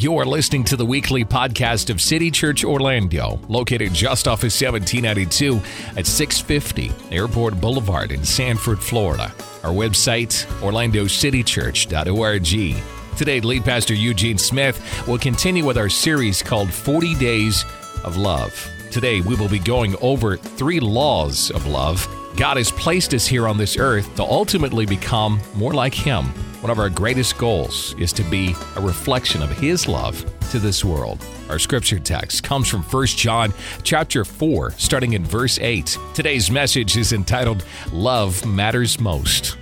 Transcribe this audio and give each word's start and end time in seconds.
You 0.00 0.16
are 0.16 0.24
listening 0.24 0.64
to 0.64 0.76
the 0.76 0.86
weekly 0.86 1.26
podcast 1.26 1.90
of 1.90 2.00
City 2.00 2.30
Church 2.30 2.64
Orlando, 2.64 3.38
located 3.50 3.92
just 3.92 4.26
off 4.26 4.38
of 4.38 4.44
1792 4.44 5.56
at 5.94 6.06
650 6.06 6.90
Airport 7.14 7.60
Boulevard 7.60 8.10
in 8.10 8.24
Sanford, 8.24 8.80
Florida. 8.80 9.30
Our 9.62 9.72
website, 9.72 10.46
orlandocitychurch.org. 10.62 13.18
Today, 13.18 13.40
lead 13.40 13.62
pastor 13.62 13.92
Eugene 13.92 14.38
Smith 14.38 15.06
will 15.06 15.18
continue 15.18 15.66
with 15.66 15.76
our 15.76 15.90
series 15.90 16.42
called 16.42 16.72
40 16.72 17.14
Days 17.16 17.66
of 18.02 18.16
Love. 18.16 18.70
Today, 18.90 19.20
we 19.20 19.34
will 19.34 19.50
be 19.50 19.58
going 19.58 19.96
over 20.00 20.38
three 20.38 20.80
laws 20.80 21.50
of 21.50 21.66
love. 21.66 22.08
God 22.36 22.56
has 22.56 22.70
placed 22.70 23.12
us 23.14 23.26
here 23.26 23.46
on 23.46 23.58
this 23.58 23.76
earth 23.76 24.14
to 24.16 24.22
ultimately 24.22 24.86
become 24.86 25.40
more 25.54 25.72
like 25.72 25.94
Him. 25.94 26.26
One 26.60 26.70
of 26.70 26.78
our 26.78 26.90
greatest 26.90 27.38
goals 27.38 27.94
is 27.98 28.12
to 28.12 28.22
be 28.24 28.54
a 28.76 28.80
reflection 28.82 29.42
of 29.42 29.50
his 29.50 29.88
love 29.88 30.22
to 30.50 30.58
this 30.58 30.84
world. 30.84 31.24
Our 31.48 31.58
scripture 31.58 31.98
text 31.98 32.44
comes 32.44 32.68
from 32.68 32.82
1 32.82 33.06
John 33.06 33.54
chapter 33.82 34.26
4 34.26 34.72
starting 34.72 35.14
in 35.14 35.24
verse 35.24 35.58
8. 35.58 35.96
Today's 36.12 36.50
message 36.50 36.98
is 36.98 37.14
entitled 37.14 37.64
Love 37.92 38.44
Matters 38.44 39.00
Most. 39.00 39.56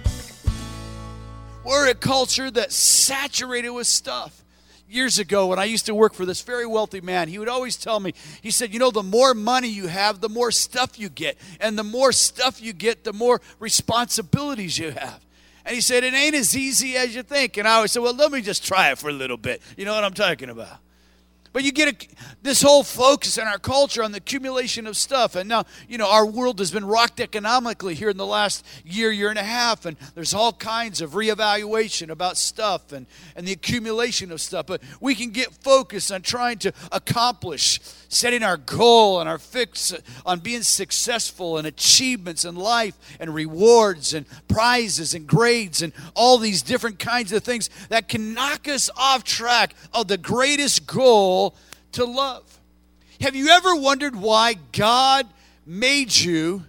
We're 1.65 1.89
a 1.89 1.95
culture 1.95 2.51
that's 2.51 2.75
saturated 2.75 3.71
with 3.71 3.87
stuff 3.87 4.43
years 4.89 5.19
ago 5.19 5.49
when 5.49 5.59
I 5.59 5.65
used 5.65 5.87
to 5.87 5.95
work 5.95 6.15
for 6.15 6.25
this 6.27 6.41
very 6.43 6.67
wealthy 6.67 7.01
man, 7.01 7.29
he 7.29 7.39
would 7.39 7.49
always 7.49 7.77
tell 7.77 8.01
me, 8.01 8.15
he 8.43 8.51
said, 8.51 8.73
You 8.73 8.79
know, 8.79 8.91
the 8.91 9.03
more 9.03 9.35
money 9.35 9.69
you 9.69 9.87
have, 9.87 10.21
the 10.21 10.29
more 10.29 10.51
stuff 10.51 10.99
you 10.99 11.09
get. 11.09 11.39
And 11.61 11.79
the 11.79 11.85
more 11.85 12.13
stuff 12.13 12.61
you 12.61 12.73
get, 12.73 13.05
the 13.05 13.13
more 13.13 13.41
responsibilities 13.59 14.79
you 14.79 14.91
have. 14.91 15.25
And 15.65 15.75
he 15.75 15.81
said, 15.81 16.05
It 16.05 16.15
ain't 16.15 16.35
as 16.35 16.57
easy 16.57 16.97
as 16.97 17.15
you 17.15 17.23
think. 17.23 17.57
And 17.57 17.69
I 17.69 17.75
always 17.75 17.93
said, 17.93 18.03
Well, 18.03 18.15
let 18.15 18.33
me 18.33 18.41
just 18.41 18.65
try 18.65 18.91
it 18.91 18.99
for 18.99 19.09
a 19.11 19.13
little 19.13 19.37
bit. 19.37 19.63
You 19.77 19.85
know 19.85 19.95
what 19.95 20.05
I'm 20.05 20.15
talking 20.15 20.51
about? 20.51 20.79
But 21.53 21.65
you 21.65 21.73
get 21.73 21.89
a, 21.89 22.09
this 22.43 22.63
whole 22.63 22.83
focus 22.83 23.39
in 23.39 23.47
our 23.47 23.59
culture 23.59 24.03
on 24.03 24.13
the 24.13 24.19
accumulation 24.19 24.87
of 24.87 24.97
stuff. 24.97 25.35
And 25.35 25.49
now, 25.49 25.65
you 25.89 25.99
know, 25.99 26.11
our 26.11 26.27
world 26.27 26.59
has 26.59 26.71
been 26.71 26.85
rocked 26.85 27.21
economically 27.21 27.95
here 27.95 28.11
in 28.11 28.17
the 28.17 28.27
last 28.27 28.65
year, 28.85 29.11
year 29.11 29.31
and 29.31 29.39
a 29.39 29.43
half. 29.43 29.87
And 29.87 29.97
there's 30.15 30.35
all 30.35 30.53
kinds 30.53 31.01
of 31.01 31.13
reevaluation 31.13 32.11
about 32.11 32.37
stuff 32.37 32.93
and, 32.93 33.07
and 33.37 33.47
the 33.47 33.53
accumulation 33.53 34.31
of 34.31 34.41
stuff. 34.41 34.67
But 34.67 34.83
we 35.01 35.15
can 35.15 35.31
get 35.31 35.53
focused 35.63 36.13
on 36.13 36.23
trying 36.23 36.59
to 36.59 36.73
accomplish, 36.93 37.81
setting 38.09 38.43
our 38.43 38.57
goal 38.57 39.21
and 39.21 39.29
our 39.29 39.39
fix 39.39 39.93
uh, 39.93 40.01
on 40.27 40.41
being 40.41 40.63
successful 40.63 41.59
and 41.59 41.67
achievements 41.67 42.45
in 42.45 42.57
life 42.57 42.95
and 43.21 43.35
rewards 43.35 44.15
and 44.15 44.27
prizes 44.49 45.15
and 45.15 45.27
grades 45.27 45.83
and 45.83 45.93
all 46.15 46.39
these 46.39 46.63
different 46.63 46.99
kinds 46.99 47.33
of 47.33 47.43
things 47.43 47.71
that 47.89 48.09
can 48.09 48.35
knock 48.35 48.69
us 48.69 48.91
off 48.97 49.25
track 49.25 49.75
of 49.93 50.09
the 50.09 50.19
greatest 50.19 50.87
goal 50.87 51.48
to 51.93 52.05
love. 52.05 52.61
Have 53.21 53.35
you 53.35 53.49
ever 53.49 53.75
wondered 53.75 54.15
why 54.15 54.55
God 54.73 55.27
made 55.67 56.17
you 56.17 56.65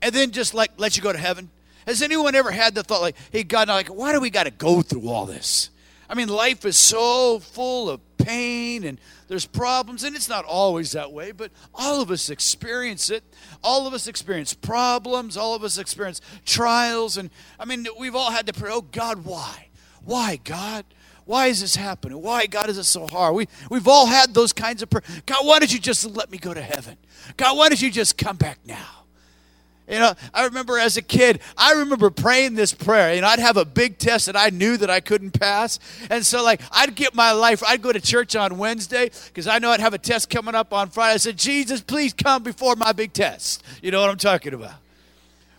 and 0.00 0.14
then 0.14 0.30
just 0.30 0.54
like 0.54 0.72
let 0.76 0.96
you 0.96 1.02
go 1.02 1.12
to 1.12 1.18
heaven? 1.18 1.50
Has 1.86 2.02
anyone 2.02 2.34
ever 2.34 2.50
had 2.50 2.74
the 2.74 2.82
thought 2.82 3.00
like, 3.00 3.16
hey, 3.32 3.44
God, 3.44 3.68
like, 3.68 3.88
why 3.88 4.12
do 4.12 4.20
we 4.20 4.30
got 4.30 4.44
to 4.44 4.50
go 4.50 4.82
through 4.82 5.08
all 5.08 5.26
this? 5.26 5.70
I 6.08 6.14
mean, 6.14 6.28
life 6.28 6.64
is 6.64 6.76
so 6.76 7.38
full 7.38 7.90
of 7.90 8.00
pain 8.18 8.84
and 8.84 8.98
there's 9.28 9.46
problems, 9.46 10.04
and 10.04 10.16
it's 10.16 10.28
not 10.28 10.46
always 10.46 10.92
that 10.92 11.12
way, 11.12 11.32
but 11.32 11.50
all 11.74 12.00
of 12.00 12.10
us 12.10 12.30
experience 12.30 13.10
it. 13.10 13.22
All 13.62 13.86
of 13.86 13.92
us 13.92 14.06
experience 14.06 14.54
problems. 14.54 15.36
All 15.36 15.54
of 15.54 15.62
us 15.62 15.76
experience 15.76 16.22
trials. 16.46 17.18
And 17.18 17.30
I 17.60 17.66
mean, 17.66 17.86
we've 17.98 18.16
all 18.16 18.30
had 18.30 18.46
to 18.46 18.54
pray, 18.54 18.70
oh, 18.72 18.80
God, 18.80 19.24
why? 19.24 19.68
Why, 20.04 20.36
God? 20.42 20.86
Why 21.28 21.48
is 21.48 21.60
this 21.60 21.76
happening? 21.76 22.22
Why, 22.22 22.46
God, 22.46 22.70
is 22.70 22.78
it 22.78 22.84
so 22.84 23.06
hard? 23.06 23.34
We, 23.34 23.48
we've 23.68 23.86
all 23.86 24.06
had 24.06 24.32
those 24.32 24.54
kinds 24.54 24.82
of 24.82 24.88
prayers. 24.88 25.04
God, 25.26 25.44
why 25.44 25.58
don't 25.58 25.70
you 25.70 25.78
just 25.78 26.06
let 26.06 26.30
me 26.30 26.38
go 26.38 26.54
to 26.54 26.62
heaven? 26.62 26.96
God, 27.36 27.54
why 27.54 27.68
don't 27.68 27.82
you 27.82 27.90
just 27.90 28.16
come 28.16 28.38
back 28.38 28.58
now? 28.64 29.04
You 29.86 29.98
know, 29.98 30.14
I 30.32 30.46
remember 30.46 30.78
as 30.78 30.96
a 30.96 31.02
kid, 31.02 31.40
I 31.54 31.72
remember 31.74 32.08
praying 32.08 32.54
this 32.54 32.72
prayer. 32.72 33.14
You 33.14 33.20
know, 33.20 33.26
I'd 33.26 33.40
have 33.40 33.58
a 33.58 33.66
big 33.66 33.98
test 33.98 34.24
that 34.24 34.38
I 34.38 34.48
knew 34.48 34.78
that 34.78 34.88
I 34.88 35.00
couldn't 35.00 35.38
pass. 35.38 35.78
And 36.08 36.24
so, 36.24 36.42
like, 36.42 36.62
I'd 36.72 36.94
get 36.94 37.14
my 37.14 37.32
life, 37.32 37.62
I'd 37.62 37.82
go 37.82 37.92
to 37.92 38.00
church 38.00 38.34
on 38.34 38.56
Wednesday 38.56 39.10
because 39.26 39.46
I 39.46 39.58
know 39.58 39.70
I'd 39.70 39.80
have 39.80 39.92
a 39.92 39.98
test 39.98 40.30
coming 40.30 40.54
up 40.54 40.72
on 40.72 40.88
Friday. 40.88 41.12
I 41.12 41.18
said, 41.18 41.36
Jesus, 41.36 41.82
please 41.82 42.14
come 42.14 42.42
before 42.42 42.74
my 42.74 42.92
big 42.92 43.12
test. 43.12 43.62
You 43.82 43.90
know 43.90 44.00
what 44.00 44.08
I'm 44.08 44.16
talking 44.16 44.54
about? 44.54 44.76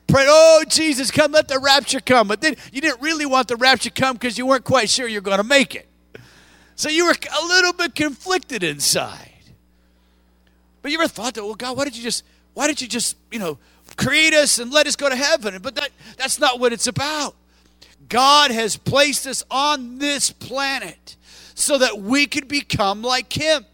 Prayed, 0.09 0.27
oh, 0.29 0.63
Jesus, 0.67 1.11
come, 1.11 1.31
let 1.31 1.47
the 1.47 1.59
rapture 1.59 1.99
come. 1.99 2.27
But 2.27 2.41
then 2.41 2.55
you 2.71 2.81
didn't 2.81 3.01
really 3.01 3.25
want 3.25 3.47
the 3.47 3.55
rapture 3.55 3.89
come 3.89 4.15
because 4.15 4.37
you 4.37 4.45
weren't 4.45 4.65
quite 4.65 4.89
sure 4.89 5.07
you're 5.07 5.21
going 5.21 5.37
to 5.37 5.43
make 5.43 5.75
it. 5.75 5.87
So 6.75 6.89
you 6.89 7.05
were 7.05 7.11
a 7.13 7.45
little 7.45 7.73
bit 7.73 7.95
conflicted 7.95 8.63
inside. 8.63 9.29
But 10.81 10.91
you 10.91 10.99
ever 10.99 11.07
thought 11.07 11.33
that, 11.33 11.43
well, 11.43 11.55
God, 11.55 11.77
why 11.77 11.83
did 11.83 11.97
you 11.97 12.03
just, 12.03 12.23
why 12.53 12.67
did 12.67 12.81
you 12.81 12.87
just, 12.87 13.17
you 13.31 13.39
know, 13.39 13.57
create 13.97 14.33
us 14.33 14.59
and 14.59 14.71
let 14.71 14.87
us 14.87 14.95
go 14.95 15.09
to 15.09 15.15
heaven? 15.15 15.59
But 15.61 15.75
that, 15.75 15.89
that's 16.17 16.39
not 16.39 16.59
what 16.59 16.71
it's 16.73 16.87
about. 16.87 17.35
God 18.07 18.51
has 18.51 18.77
placed 18.77 19.27
us 19.27 19.43
on 19.51 19.99
this 19.99 20.31
planet 20.31 21.17
so 21.53 21.77
that 21.77 21.99
we 21.99 22.25
could 22.25 22.47
become 22.47 23.01
like 23.01 23.33
Him. 23.33 23.65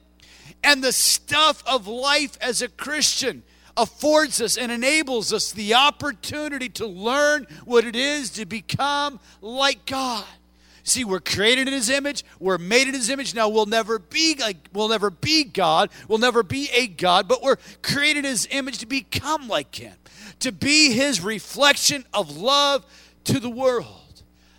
And 0.63 0.83
the 0.83 0.91
stuff 0.91 1.63
of 1.67 1.85
life 1.85 2.39
as 2.41 2.63
a 2.63 2.67
Christian 2.67 3.43
affords 3.77 4.41
us 4.41 4.57
and 4.57 4.71
enables 4.71 5.33
us 5.33 5.51
the 5.51 5.73
opportunity 5.73 6.69
to 6.69 6.87
learn 6.87 7.47
what 7.65 7.85
it 7.85 7.95
is 7.95 8.29
to 8.31 8.45
become 8.45 9.19
like 9.41 9.85
God. 9.85 10.25
See, 10.83 11.03
we're 11.03 11.19
created 11.19 11.67
in 11.67 11.73
his 11.73 11.89
image, 11.89 12.23
we're 12.39 12.59
made 12.59 12.87
in 12.87 12.93
his 12.93 13.09
image. 13.09 13.33
Now 13.33 13.49
we'll 13.49 13.65
never 13.65 13.97
be 13.97 14.35
like 14.39 14.69
we'll 14.71 14.87
never 14.87 15.09
be 15.09 15.43
God, 15.43 15.89
we'll 16.07 16.19
never 16.19 16.43
be 16.43 16.69
a 16.71 16.85
God, 16.85 17.27
but 17.27 17.41
we're 17.41 17.57
created 17.81 18.19
in 18.19 18.31
his 18.31 18.47
image 18.51 18.77
to 18.79 18.85
become 18.85 19.47
like 19.47 19.75
him, 19.75 19.95
to 20.41 20.51
be 20.51 20.93
his 20.93 21.21
reflection 21.21 22.05
of 22.13 22.37
love 22.37 22.85
to 23.23 23.39
the 23.39 23.49
world. 23.49 24.04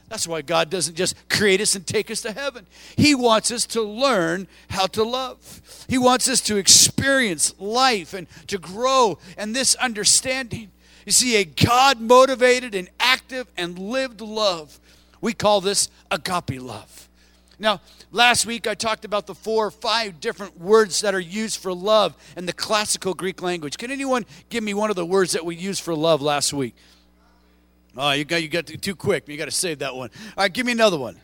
That's 0.09 0.29
why 0.29 0.43
God 0.43 0.71
doesn't 0.71 0.95
just 0.95 1.17
create 1.29 1.61
us 1.61 1.75
and 1.75 1.87
take 1.87 2.11
us 2.11 2.21
to 2.23 2.33
heaven. 2.33 2.67
He 2.97 3.15
wants 3.15 3.51
us 3.51 3.67
to 3.67 3.83
learn 3.83 4.47
how 4.71 4.87
to 4.87 5.03
love. 5.03 5.87
He 5.89 5.99
wants 5.99 6.29
us 6.29 6.41
to 6.43 6.57
experience 6.57 7.55
life 7.59 8.15
and 8.15 8.29
to 8.47 8.59
grow 8.59 9.19
and 9.37 9.55
this 9.55 9.75
understanding. 9.77 10.71
You 11.05 11.13
see, 11.13 11.37
a 11.37 11.45
God 11.45 12.01
motivated 12.01 12.75
and 12.75 12.89
active 13.01 13.49
and 13.57 13.79
lived 13.79 14.21
love. 14.21 14.79
We 15.21 15.33
call 15.33 15.61
this 15.61 15.89
agape 16.11 16.61
love. 16.61 17.09
Now, 17.59 17.81
last 18.13 18.45
week 18.45 18.67
I 18.67 18.75
talked 18.75 19.05
about 19.05 19.27
the 19.27 19.35
four 19.35 19.67
or 19.67 19.71
five 19.71 20.21
different 20.21 20.61
words 20.61 21.01
that 21.01 21.15
are 21.15 21.21
used 21.21 21.59
for 21.59 21.73
love 21.73 22.15
in 22.37 22.47
the 22.47 22.53
classical 22.53 23.15
Greek 23.15 23.41
language. 23.41 23.79
Can 23.79 23.91
anyone 23.91 24.27
give 24.51 24.63
me 24.63 24.75
one 24.75 24.91
of 24.91 24.97
the 24.97 25.07
words 25.07 25.33
that 25.33 25.45
we 25.45 25.57
used 25.57 25.83
for 25.83 25.95
love 25.95 26.21
last 26.21 26.53
week? 26.53 26.75
Oh, 27.97 28.13
you 28.13 28.25
got 28.25 28.43
you 28.43 28.49
got 28.49 28.67
too 28.67 28.95
quick. 28.95 29.29
You 29.29 29.37
got 29.37 29.47
to 29.47 29.51
save 29.51 29.79
that 29.81 29.95
one. 29.95 30.11
All 30.37 30.45
right, 30.45 30.53
give 30.53 30.67
me 30.67 30.73
another 30.73 30.99
one. 30.99 31.17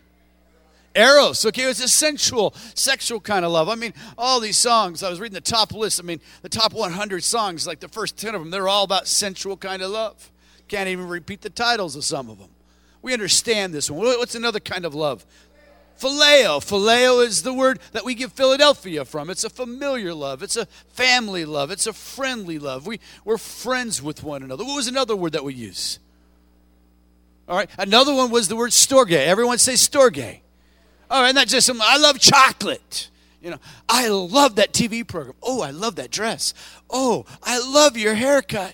Eros, 0.95 1.43
okay, 1.45 1.63
it's 1.63 1.83
a 1.83 1.87
sensual, 1.87 2.53
sexual 2.75 3.19
kind 3.19 3.43
of 3.43 3.51
love. 3.51 3.67
I 3.67 3.75
mean, 3.75 3.93
all 4.15 4.39
these 4.39 4.57
songs, 4.57 5.01
I 5.01 5.09
was 5.09 5.19
reading 5.19 5.33
the 5.33 5.41
top 5.41 5.73
list. 5.73 5.99
I 5.99 6.03
mean, 6.03 6.19
the 6.43 6.49
top 6.49 6.71
100 6.71 7.23
songs, 7.23 7.65
like 7.65 7.79
the 7.79 7.87
first 7.87 8.15
10 8.17 8.35
of 8.35 8.41
them, 8.41 8.51
they're 8.51 8.67
all 8.67 8.83
about 8.83 9.07
sensual 9.07 9.57
kind 9.57 9.81
of 9.81 9.89
love. 9.89 10.31
Can't 10.67 10.87
even 10.89 11.07
repeat 11.07 11.41
the 11.41 11.49
titles 11.49 11.95
of 11.95 12.03
some 12.03 12.29
of 12.29 12.37
them. 12.37 12.49
We 13.01 13.11
understand 13.11 13.73
this 13.73 13.89
one. 13.89 14.05
What's 14.05 14.35
another 14.35 14.59
kind 14.59 14.85
of 14.85 14.93
love? 14.93 15.25
Phileo. 15.99 16.59
Phileo 16.59 17.25
is 17.25 17.43
the 17.43 17.53
word 17.53 17.79
that 17.91 18.05
we 18.05 18.13
get 18.13 18.31
Philadelphia 18.31 19.03
from. 19.03 19.29
It's 19.29 19.43
a 19.43 19.49
familiar 19.49 20.13
love. 20.13 20.43
It's 20.43 20.57
a 20.57 20.67
family 20.93 21.43
love. 21.43 21.71
It's 21.71 21.87
a 21.87 21.93
friendly 21.93 22.59
love. 22.59 22.85
We, 22.85 22.99
we're 23.25 23.37
friends 23.37 24.01
with 24.01 24.23
one 24.23 24.43
another. 24.43 24.63
What 24.63 24.75
was 24.75 24.87
another 24.87 25.15
word 25.15 25.33
that 25.33 25.43
we 25.43 25.53
use? 25.53 25.99
All 27.47 27.57
right. 27.57 27.69
Another 27.77 28.13
one 28.13 28.31
was 28.31 28.47
the 28.47 28.55
word 28.55 28.71
storge. 28.71 29.11
Everyone 29.11 29.57
say 29.57 29.73
storge. 29.73 30.39
All 31.09 31.21
right, 31.21 31.35
not 31.35 31.47
just 31.47 31.67
some, 31.67 31.81
I 31.81 31.97
love 31.97 32.19
chocolate. 32.19 33.09
You 33.41 33.51
know, 33.51 33.59
I 33.89 34.07
love 34.07 34.55
that 34.55 34.71
TV 34.71 35.05
program. 35.05 35.35
Oh, 35.43 35.61
I 35.61 35.71
love 35.71 35.97
that 35.97 36.09
dress. 36.09 36.53
Oh, 36.89 37.25
I 37.43 37.59
love 37.59 37.97
your 37.97 38.15
haircut. 38.15 38.73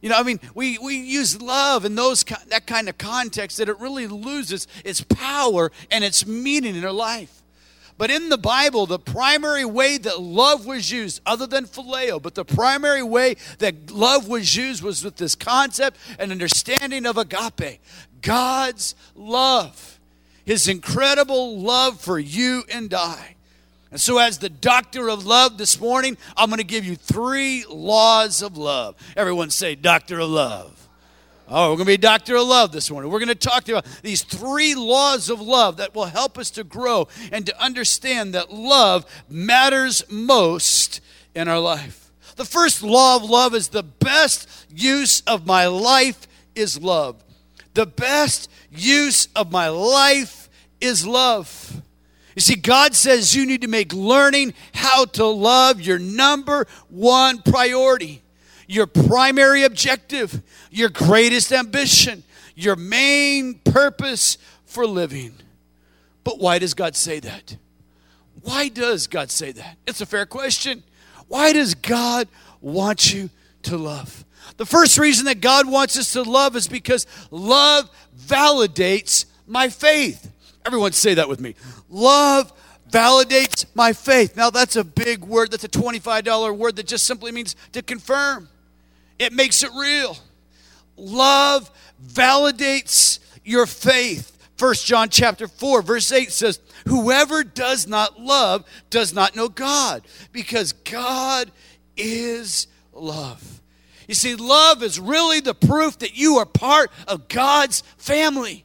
You 0.00 0.08
know, 0.08 0.16
I 0.16 0.22
mean, 0.22 0.40
we, 0.54 0.78
we 0.78 0.96
use 0.96 1.40
love 1.40 1.84
in 1.84 1.94
those 1.94 2.24
that 2.24 2.66
kind 2.66 2.88
of 2.88 2.96
context 2.96 3.58
that 3.58 3.68
it 3.68 3.78
really 3.78 4.06
loses 4.06 4.66
its 4.84 5.02
power 5.02 5.70
and 5.90 6.02
its 6.02 6.26
meaning 6.26 6.74
in 6.74 6.84
our 6.84 6.92
life. 6.92 7.39
But 8.00 8.10
in 8.10 8.30
the 8.30 8.38
Bible, 8.38 8.86
the 8.86 8.98
primary 8.98 9.66
way 9.66 9.98
that 9.98 10.22
love 10.22 10.64
was 10.64 10.90
used, 10.90 11.20
other 11.26 11.46
than 11.46 11.66
phileo, 11.66 12.20
but 12.20 12.34
the 12.34 12.46
primary 12.46 13.02
way 13.02 13.36
that 13.58 13.90
love 13.90 14.26
was 14.26 14.56
used 14.56 14.82
was 14.82 15.04
with 15.04 15.16
this 15.16 15.34
concept 15.34 15.98
and 16.18 16.32
understanding 16.32 17.04
of 17.04 17.18
agape 17.18 17.78
God's 18.22 18.94
love, 19.14 20.00
His 20.46 20.66
incredible 20.66 21.58
love 21.58 22.00
for 22.00 22.18
you 22.18 22.64
and 22.72 22.94
I. 22.94 23.34
And 23.90 24.00
so, 24.00 24.16
as 24.16 24.38
the 24.38 24.48
doctor 24.48 25.10
of 25.10 25.26
love 25.26 25.58
this 25.58 25.78
morning, 25.78 26.16
I'm 26.38 26.48
going 26.48 26.56
to 26.56 26.64
give 26.64 26.86
you 26.86 26.96
three 26.96 27.66
laws 27.68 28.40
of 28.40 28.56
love. 28.56 28.94
Everyone 29.14 29.50
say, 29.50 29.74
Doctor 29.74 30.20
of 30.20 30.30
love. 30.30 30.79
Oh, 31.52 31.70
we're 31.70 31.78
going 31.78 31.78
to 31.78 31.84
be 31.86 31.94
a 31.94 31.98
doctor 31.98 32.36
of 32.36 32.46
love 32.46 32.70
this 32.70 32.92
morning. 32.92 33.10
We're 33.10 33.18
going 33.18 33.28
to 33.28 33.34
talk 33.34 33.68
about 33.68 33.84
these 34.02 34.22
three 34.22 34.76
laws 34.76 35.28
of 35.28 35.40
love 35.40 35.78
that 35.78 35.96
will 35.96 36.04
help 36.04 36.38
us 36.38 36.48
to 36.52 36.62
grow 36.62 37.08
and 37.32 37.44
to 37.44 37.60
understand 37.60 38.34
that 38.34 38.52
love 38.52 39.04
matters 39.28 40.04
most 40.08 41.00
in 41.34 41.48
our 41.48 41.58
life. 41.58 42.12
The 42.36 42.44
first 42.44 42.84
law 42.84 43.16
of 43.16 43.24
love 43.24 43.56
is 43.56 43.68
the 43.68 43.82
best 43.82 44.48
use 44.72 45.22
of 45.22 45.44
my 45.44 45.66
life 45.66 46.28
is 46.54 46.80
love. 46.80 47.16
The 47.74 47.86
best 47.86 48.48
use 48.70 49.26
of 49.34 49.50
my 49.50 49.70
life 49.70 50.48
is 50.80 51.04
love. 51.04 51.82
You 52.36 52.42
see, 52.42 52.54
God 52.54 52.94
says 52.94 53.34
you 53.34 53.44
need 53.44 53.62
to 53.62 53.68
make 53.68 53.92
learning 53.92 54.54
how 54.72 55.04
to 55.04 55.26
love 55.26 55.80
your 55.80 55.98
number 55.98 56.68
one 56.88 57.42
priority 57.42 58.22
your 58.70 58.86
primary 58.86 59.64
objective, 59.64 60.42
your 60.70 60.88
greatest 60.88 61.50
ambition, 61.50 62.22
your 62.54 62.76
main 62.76 63.54
purpose 63.54 64.38
for 64.64 64.86
living. 64.86 65.34
But 66.22 66.38
why 66.38 66.60
does 66.60 66.72
God 66.74 66.94
say 66.94 67.18
that? 67.18 67.56
Why 68.42 68.68
does 68.68 69.08
God 69.08 69.32
say 69.32 69.50
that? 69.50 69.76
It's 69.88 70.00
a 70.00 70.06
fair 70.06 70.24
question. 70.24 70.84
Why 71.26 71.52
does 71.52 71.74
God 71.74 72.28
want 72.60 73.12
you 73.12 73.28
to 73.64 73.76
love? 73.76 74.24
The 74.56 74.66
first 74.66 74.98
reason 74.98 75.24
that 75.24 75.40
God 75.40 75.68
wants 75.68 75.98
us 75.98 76.12
to 76.12 76.22
love 76.22 76.54
is 76.54 76.68
because 76.68 77.08
love 77.32 77.90
validates 78.16 79.24
my 79.48 79.68
faith. 79.68 80.30
Everyone 80.64 80.92
say 80.92 81.14
that 81.14 81.28
with 81.28 81.40
me. 81.40 81.56
Love 81.88 82.52
validates 82.88 83.66
my 83.74 83.92
faith. 83.92 84.36
Now, 84.36 84.50
that's 84.50 84.76
a 84.76 84.84
big 84.84 85.24
word. 85.24 85.50
That's 85.50 85.64
a 85.64 85.68
$25 85.68 86.56
word 86.56 86.76
that 86.76 86.86
just 86.86 87.04
simply 87.04 87.32
means 87.32 87.56
to 87.72 87.82
confirm. 87.82 88.48
It 89.20 89.34
makes 89.34 89.62
it 89.62 89.70
real. 89.76 90.16
Love 90.96 91.70
validates 92.04 93.18
your 93.44 93.66
faith. 93.66 94.38
First 94.56 94.86
John 94.86 95.10
chapter 95.10 95.46
4 95.46 95.82
verse 95.82 96.10
8 96.10 96.32
says, 96.32 96.58
"Whoever 96.88 97.44
does 97.44 97.86
not 97.86 98.18
love 98.18 98.64
does 98.88 99.12
not 99.12 99.36
know 99.36 99.48
God, 99.48 100.02
because 100.32 100.72
God 100.72 101.52
is 101.98 102.66
love." 102.94 103.60
You 104.08 104.14
see, 104.14 104.34
love 104.34 104.82
is 104.82 104.98
really 104.98 105.40
the 105.40 105.54
proof 105.54 105.98
that 105.98 106.16
you 106.16 106.38
are 106.38 106.46
part 106.46 106.90
of 107.06 107.28
God's 107.28 107.82
family. 107.98 108.64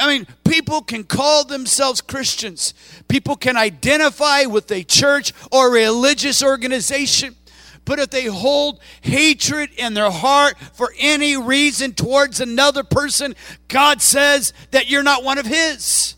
I 0.00 0.08
mean, 0.08 0.26
people 0.44 0.82
can 0.82 1.04
call 1.04 1.44
themselves 1.44 2.00
Christians. 2.00 2.74
People 3.06 3.36
can 3.36 3.56
identify 3.56 4.46
with 4.46 4.70
a 4.72 4.82
church 4.82 5.32
or 5.52 5.70
religious 5.70 6.42
organization. 6.42 7.36
But 7.84 7.98
if 7.98 8.10
they 8.10 8.26
hold 8.26 8.80
hatred 9.02 9.70
in 9.76 9.94
their 9.94 10.10
heart 10.10 10.58
for 10.72 10.92
any 10.98 11.36
reason 11.36 11.92
towards 11.92 12.40
another 12.40 12.82
person, 12.82 13.34
God 13.68 14.00
says 14.00 14.52
that 14.70 14.88
you're 14.88 15.02
not 15.02 15.22
one 15.22 15.38
of 15.38 15.46
His. 15.46 16.16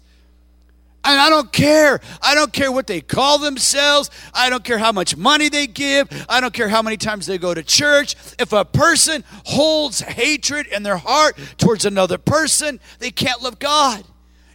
And 1.06 1.20
I 1.20 1.30
don't 1.30 1.52
care. 1.52 2.00
I 2.20 2.34
don't 2.34 2.52
care 2.52 2.72
what 2.72 2.88
they 2.88 3.00
call 3.00 3.38
themselves. 3.38 4.10
I 4.34 4.50
don't 4.50 4.64
care 4.64 4.78
how 4.78 4.90
much 4.90 5.16
money 5.16 5.48
they 5.48 5.68
give. 5.68 6.08
I 6.28 6.40
don't 6.40 6.52
care 6.52 6.68
how 6.68 6.82
many 6.82 6.96
times 6.96 7.26
they 7.26 7.38
go 7.38 7.54
to 7.54 7.62
church. 7.62 8.16
If 8.40 8.52
a 8.52 8.64
person 8.64 9.22
holds 9.44 10.00
hatred 10.00 10.66
in 10.66 10.82
their 10.82 10.96
heart 10.96 11.38
towards 11.58 11.84
another 11.84 12.18
person, 12.18 12.80
they 12.98 13.12
can't 13.12 13.40
love 13.40 13.60
God. 13.60 14.04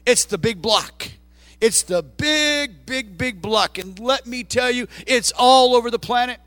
It's 0.05 0.25
the 0.25 0.37
big 0.37 0.61
block. 0.61 1.07
It's 1.61 1.83
the 1.83 2.03
big, 2.03 2.85
big, 2.85 3.17
big 3.17 3.41
block. 3.41 3.77
And 3.77 3.97
let 3.97 4.27
me 4.27 4.43
tell 4.43 4.71
you, 4.71 4.87
it's 5.07 5.31
all 5.37 5.73
over 5.73 5.89
the 5.89 5.99
planet. 5.99 6.39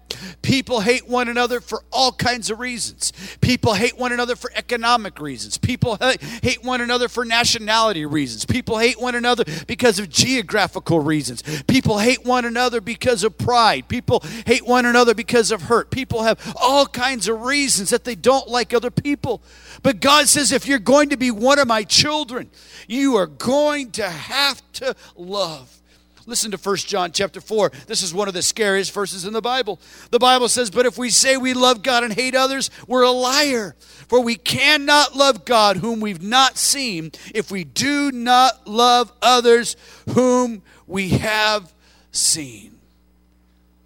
People 0.42 0.80
hate 0.80 1.08
one 1.08 1.28
another 1.28 1.60
for 1.60 1.82
all 1.90 2.12
kinds 2.12 2.50
of 2.50 2.58
reasons. 2.58 3.12
People 3.40 3.74
hate 3.74 3.98
one 3.98 4.12
another 4.12 4.36
for 4.36 4.50
economic 4.54 5.20
reasons. 5.20 5.58
People 5.58 5.98
hate 6.42 6.64
one 6.64 6.80
another 6.80 7.08
for 7.08 7.24
nationality 7.24 8.06
reasons. 8.06 8.44
People 8.44 8.78
hate 8.78 9.00
one 9.00 9.14
another 9.14 9.44
because 9.66 9.98
of 9.98 10.08
geographical 10.08 11.00
reasons. 11.00 11.42
People 11.66 11.98
hate 11.98 12.24
one 12.24 12.44
another 12.44 12.80
because 12.80 13.24
of 13.24 13.36
pride. 13.38 13.88
People 13.88 14.22
hate 14.46 14.66
one 14.66 14.86
another 14.86 15.14
because 15.14 15.50
of 15.50 15.62
hurt. 15.62 15.90
People 15.90 16.22
have 16.22 16.38
all 16.60 16.86
kinds 16.86 17.28
of 17.28 17.42
reasons 17.42 17.90
that 17.90 18.04
they 18.04 18.14
don't 18.14 18.48
like 18.48 18.74
other 18.74 18.90
people. 18.90 19.42
But 19.82 20.00
God 20.00 20.28
says, 20.28 20.52
if 20.52 20.66
you're 20.66 20.78
going 20.78 21.10
to 21.10 21.16
be 21.16 21.30
one 21.30 21.58
of 21.58 21.68
my 21.68 21.84
children, 21.84 22.50
you 22.88 23.16
are 23.16 23.26
going 23.26 23.90
to 23.92 24.08
have 24.08 24.62
to 24.74 24.94
love. 25.16 25.80
Listen 26.26 26.50
to 26.50 26.56
1 26.56 26.76
John 26.76 27.12
chapter 27.12 27.40
4. 27.40 27.70
This 27.86 28.02
is 28.02 28.14
one 28.14 28.28
of 28.28 28.34
the 28.34 28.42
scariest 28.42 28.92
verses 28.92 29.26
in 29.26 29.34
the 29.34 29.42
Bible. 29.42 29.78
The 30.10 30.18
Bible 30.18 30.48
says, 30.48 30.70
But 30.70 30.86
if 30.86 30.96
we 30.96 31.10
say 31.10 31.36
we 31.36 31.52
love 31.52 31.82
God 31.82 32.02
and 32.02 32.12
hate 32.12 32.34
others, 32.34 32.70
we're 32.86 33.02
a 33.02 33.10
liar. 33.10 33.76
For 34.08 34.20
we 34.20 34.36
cannot 34.36 35.14
love 35.14 35.44
God 35.44 35.78
whom 35.78 36.00
we've 36.00 36.22
not 36.22 36.56
seen 36.56 37.12
if 37.34 37.50
we 37.50 37.64
do 37.64 38.10
not 38.10 38.66
love 38.66 39.12
others 39.20 39.76
whom 40.10 40.62
we 40.86 41.10
have 41.10 41.74
seen. 42.10 42.78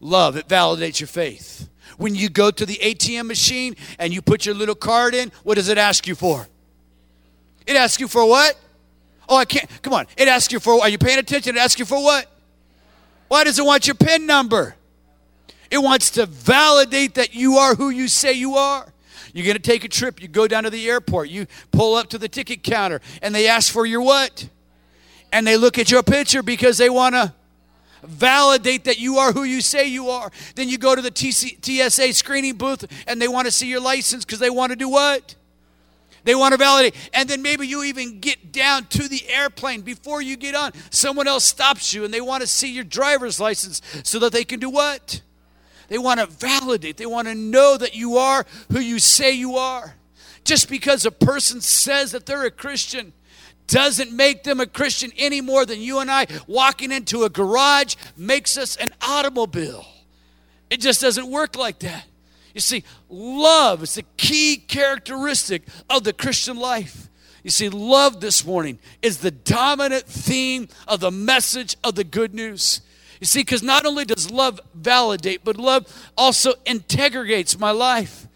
Love, 0.01 0.37
it 0.37 0.47
validates 0.47 1.01
your 1.01 1.09
faith. 1.09 1.69
When 1.97 2.15
you 2.15 2.29
go 2.29 2.53
to 2.53 2.65
the 2.65 2.77
ATM 2.77 3.27
machine 3.27 3.75
and 3.99 4.15
you 4.15 4.23
put 4.23 4.47
your 4.47 4.55
little 4.55 4.77
card 4.77 5.15
in, 5.15 5.33
what 5.43 5.57
does 5.57 5.69
it 5.69 5.79
ask 5.79 6.07
you 6.07 6.15
for? 6.15 6.47
It 7.67 7.75
asks 7.75 8.01
you 8.01 8.07
for 8.07 8.25
what? 8.25 8.57
Oh, 9.29 9.37
I 9.37 9.45
can't. 9.45 9.69
Come 9.83 9.93
on. 9.93 10.07
It 10.17 10.29
asks 10.29 10.53
you 10.53 10.61
for, 10.61 10.81
are 10.81 10.89
you 10.89 10.99
paying 10.99 11.19
attention? 11.19 11.57
It 11.57 11.61
asks 11.61 11.79
you 11.79 11.85
for 11.85 12.03
what? 12.03 12.27
Why 13.29 13.45
does 13.45 13.59
it 13.59 13.65
want 13.65 13.87
your 13.87 13.95
PIN 13.95 14.27
number? 14.27 14.75
It 15.71 15.79
wants 15.79 16.11
to 16.13 16.25
validate 16.25 17.15
that 17.15 17.35
you 17.35 17.57
are 17.57 17.75
who 17.75 17.91
you 17.91 18.09
say 18.09 18.33
you 18.33 18.55
are. 18.55 18.91
You're 19.35 19.45
going 19.45 19.57
to 19.57 19.63
take 19.63 19.85
a 19.85 19.89
trip, 19.89 20.23
you 20.23 20.29
go 20.29 20.49
down 20.49 20.65
to 20.65 20.71
the 20.71 20.89
airport, 20.89 21.29
you 21.29 21.47
pull 21.71 21.95
up 21.95 22.09
to 22.11 22.19
the 22.19 22.29
ticket 22.29 22.63
counter, 22.63 23.01
and 23.21 23.35
they 23.35 23.47
ask 23.47 23.71
for 23.71 23.85
your 23.85 24.01
what? 24.01 24.49
And 25.31 25.47
they 25.47 25.59
look 25.59 25.79
at 25.79 25.91
your 25.91 26.03
picture 26.03 26.43
because 26.43 26.79
they 26.79 26.89
want 26.89 27.15
to 27.15 27.35
validate 28.03 28.85
that 28.85 28.99
you 28.99 29.19
are 29.19 29.33
who 29.33 29.43
you 29.45 29.61
say 29.61 29.87
you 29.87 30.09
are. 30.09 30.31
Then 30.55 30.69
you 30.69 30.79
go 30.79 30.95
to 30.95 31.03
the 31.03 31.11
TC, 31.11 31.63
TSA 31.63 32.15
screening 32.15 32.55
booth 32.55 32.87
and 33.07 33.21
they 33.21 33.29
want 33.29 33.47
to 33.47 33.51
see 33.51 33.69
your 33.69 33.81
license 33.81 34.25
because 34.25 34.39
they 34.39 34.51
want 34.51 34.71
to 34.71 34.77
do 34.77 34.89
what? 34.89 35.35
They 36.25 36.35
want 36.35 36.53
to 36.53 36.59
validate. 36.59 36.95
And 37.13 37.29
then 37.29 37.43
maybe 37.43 37.67
you 37.67 37.85
even 37.85 38.21
get 38.21 38.53
down 38.53 38.87
to 38.87 39.09
the 39.09 39.29
airplane 39.29 39.83
before 39.83 40.21
you 40.21 40.37
get 40.37 40.55
on. 40.55 40.73
Someone 40.91 41.29
else 41.29 41.45
stops 41.45 41.93
you 41.95 42.05
and 42.05 42.13
they 42.13 42.21
want 42.21 42.43
to 42.43 42.47
see 42.47 42.73
your 42.73 42.85
driver's 42.85 43.41
license 43.41 43.81
so 44.05 44.19
that 44.21 44.33
they 44.33 44.45
can 44.45 44.61
do 44.61 44.71
what? 44.71 45.23
They 45.89 45.99
want 45.99 46.21
to 46.21 46.27
validate. 46.27 46.97
They 46.97 47.07
want 47.07 47.29
to 47.29 47.35
know 47.35 47.77
that 47.77 47.95
you 47.95 48.19
are 48.19 48.47
who 48.71 48.81
you 48.81 48.99
say 48.99 49.33
you 49.33 49.57
are. 49.57 49.95
Just 50.45 50.69
because 50.69 51.05
a 51.05 51.11
person 51.11 51.61
says 51.61 52.13
that 52.13 52.27
they're 52.27 52.45
a 52.45 52.51
Christian 52.51 53.13
doesn't 53.67 54.13
make 54.13 54.45
them 54.45 54.61
a 54.61 54.67
Christian 54.67 55.13
any 55.17 55.41
more 55.41 55.67
than 55.67 55.81
you 55.81 55.99
and 55.99 56.11
I 56.11 56.27
walking 56.47 56.91
into 56.91 57.25
a 57.25 57.31
garage 57.31 57.97
makes 58.17 58.57
us 58.57 58.77
an 58.77 58.89
automobile. 59.03 59.87
It 60.71 60.81
just 60.81 61.01
doesn't 61.01 61.31
work 61.31 61.57
like 61.57 61.81
that. 61.81 62.07
You 62.59 62.63
see, 62.63 62.83
love 63.09 63.85
is 63.85 63.95
the 63.95 64.05
key 64.17 64.57
characteristic 64.57 65.63
of 65.89 66.03
the 66.03 66.13
Christian 66.13 66.57
life. 66.57 67.09
You 67.45 67.51
see, 67.51 67.69
love 67.69 68.21
this 68.21 68.45
morning 68.45 68.81
is 69.01 69.19
the 69.19 69.31
dominant 69.31 70.07
theme 70.07 70.67
of 70.89 70.99
the 70.99 71.13
message 71.13 71.77
of 71.85 71.95
the 71.95 72.03
good 72.03 72.35
news. 72.35 72.81
You 73.21 73.29
see, 73.29 73.43
because 73.43 73.63
not 73.63 73.87
only 73.87 74.05
does 74.05 74.33
love 74.33 74.61
validate, 74.75 75.45
but 75.45 75.57
love 75.57 75.87
also 76.17 76.55
integrates 76.65 77.57
my 77.57 77.71
life. 77.71 78.27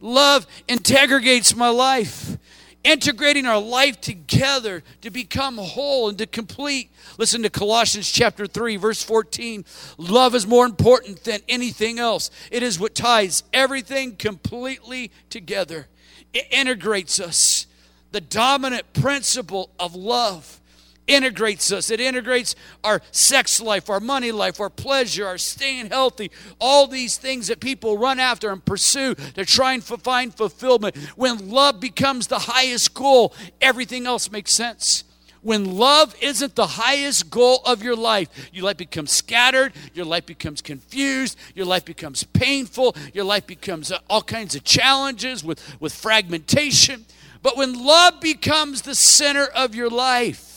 Love 0.00 0.46
integrates 0.68 1.56
my 1.56 1.68
life 1.68 2.38
integrating 2.84 3.46
our 3.46 3.60
life 3.60 4.00
together 4.00 4.84
to 5.00 5.10
become 5.10 5.56
whole 5.56 6.08
and 6.08 6.18
to 6.18 6.26
complete. 6.26 6.90
Listen 7.18 7.42
to 7.42 7.50
Colossians 7.50 8.10
chapter 8.10 8.46
3 8.46 8.76
verse 8.76 9.02
14. 9.02 9.64
Love 9.98 10.34
is 10.34 10.46
more 10.46 10.66
important 10.66 11.24
than 11.24 11.40
anything 11.48 11.98
else. 11.98 12.30
It 12.52 12.62
is 12.62 12.78
what 12.78 12.94
ties 12.94 13.42
everything 13.52 14.16
completely 14.16 15.10
together. 15.30 15.88
It 16.32 16.46
integrates 16.50 17.18
us. 17.18 17.66
The 18.12 18.20
dominant 18.20 18.92
principle 18.92 19.70
of 19.80 19.96
love 19.96 20.60
integrates 21.06 21.72
us. 21.72 21.90
It 21.90 22.00
integrates 22.00 22.54
our 22.82 23.02
sex 23.10 23.60
life, 23.60 23.90
our 23.90 24.00
money 24.00 24.32
life, 24.32 24.60
our 24.60 24.70
pleasure, 24.70 25.26
our 25.26 25.38
staying 25.38 25.90
healthy, 25.90 26.30
all 26.60 26.86
these 26.86 27.16
things 27.16 27.48
that 27.48 27.60
people 27.60 27.98
run 27.98 28.18
after 28.18 28.50
and 28.50 28.64
pursue 28.64 29.14
to 29.14 29.44
try 29.44 29.74
and 29.74 29.84
find 29.84 30.34
fulfillment. 30.34 30.96
When 31.16 31.50
love 31.50 31.80
becomes 31.80 32.26
the 32.26 32.40
highest 32.40 32.94
goal, 32.94 33.34
everything 33.60 34.06
else 34.06 34.30
makes 34.30 34.52
sense. 34.52 35.04
When 35.42 35.76
love 35.76 36.16
isn't 36.22 36.54
the 36.54 36.66
highest 36.66 37.28
goal 37.28 37.60
of 37.66 37.82
your 37.82 37.96
life, 37.96 38.48
your 38.50 38.64
life 38.64 38.78
becomes 38.78 39.12
scattered, 39.12 39.74
your 39.92 40.06
life 40.06 40.24
becomes 40.24 40.62
confused, 40.62 41.36
your 41.54 41.66
life 41.66 41.84
becomes 41.84 42.24
painful, 42.24 42.96
your 43.12 43.24
life 43.24 43.46
becomes 43.46 43.92
uh, 43.92 43.98
all 44.08 44.22
kinds 44.22 44.54
of 44.54 44.64
challenges 44.64 45.44
with, 45.44 45.78
with 45.82 45.92
fragmentation. 45.92 47.04
But 47.42 47.58
when 47.58 47.84
love 47.84 48.22
becomes 48.22 48.80
the 48.82 48.94
center 48.94 49.44
of 49.44 49.74
your 49.74 49.90
life, 49.90 50.53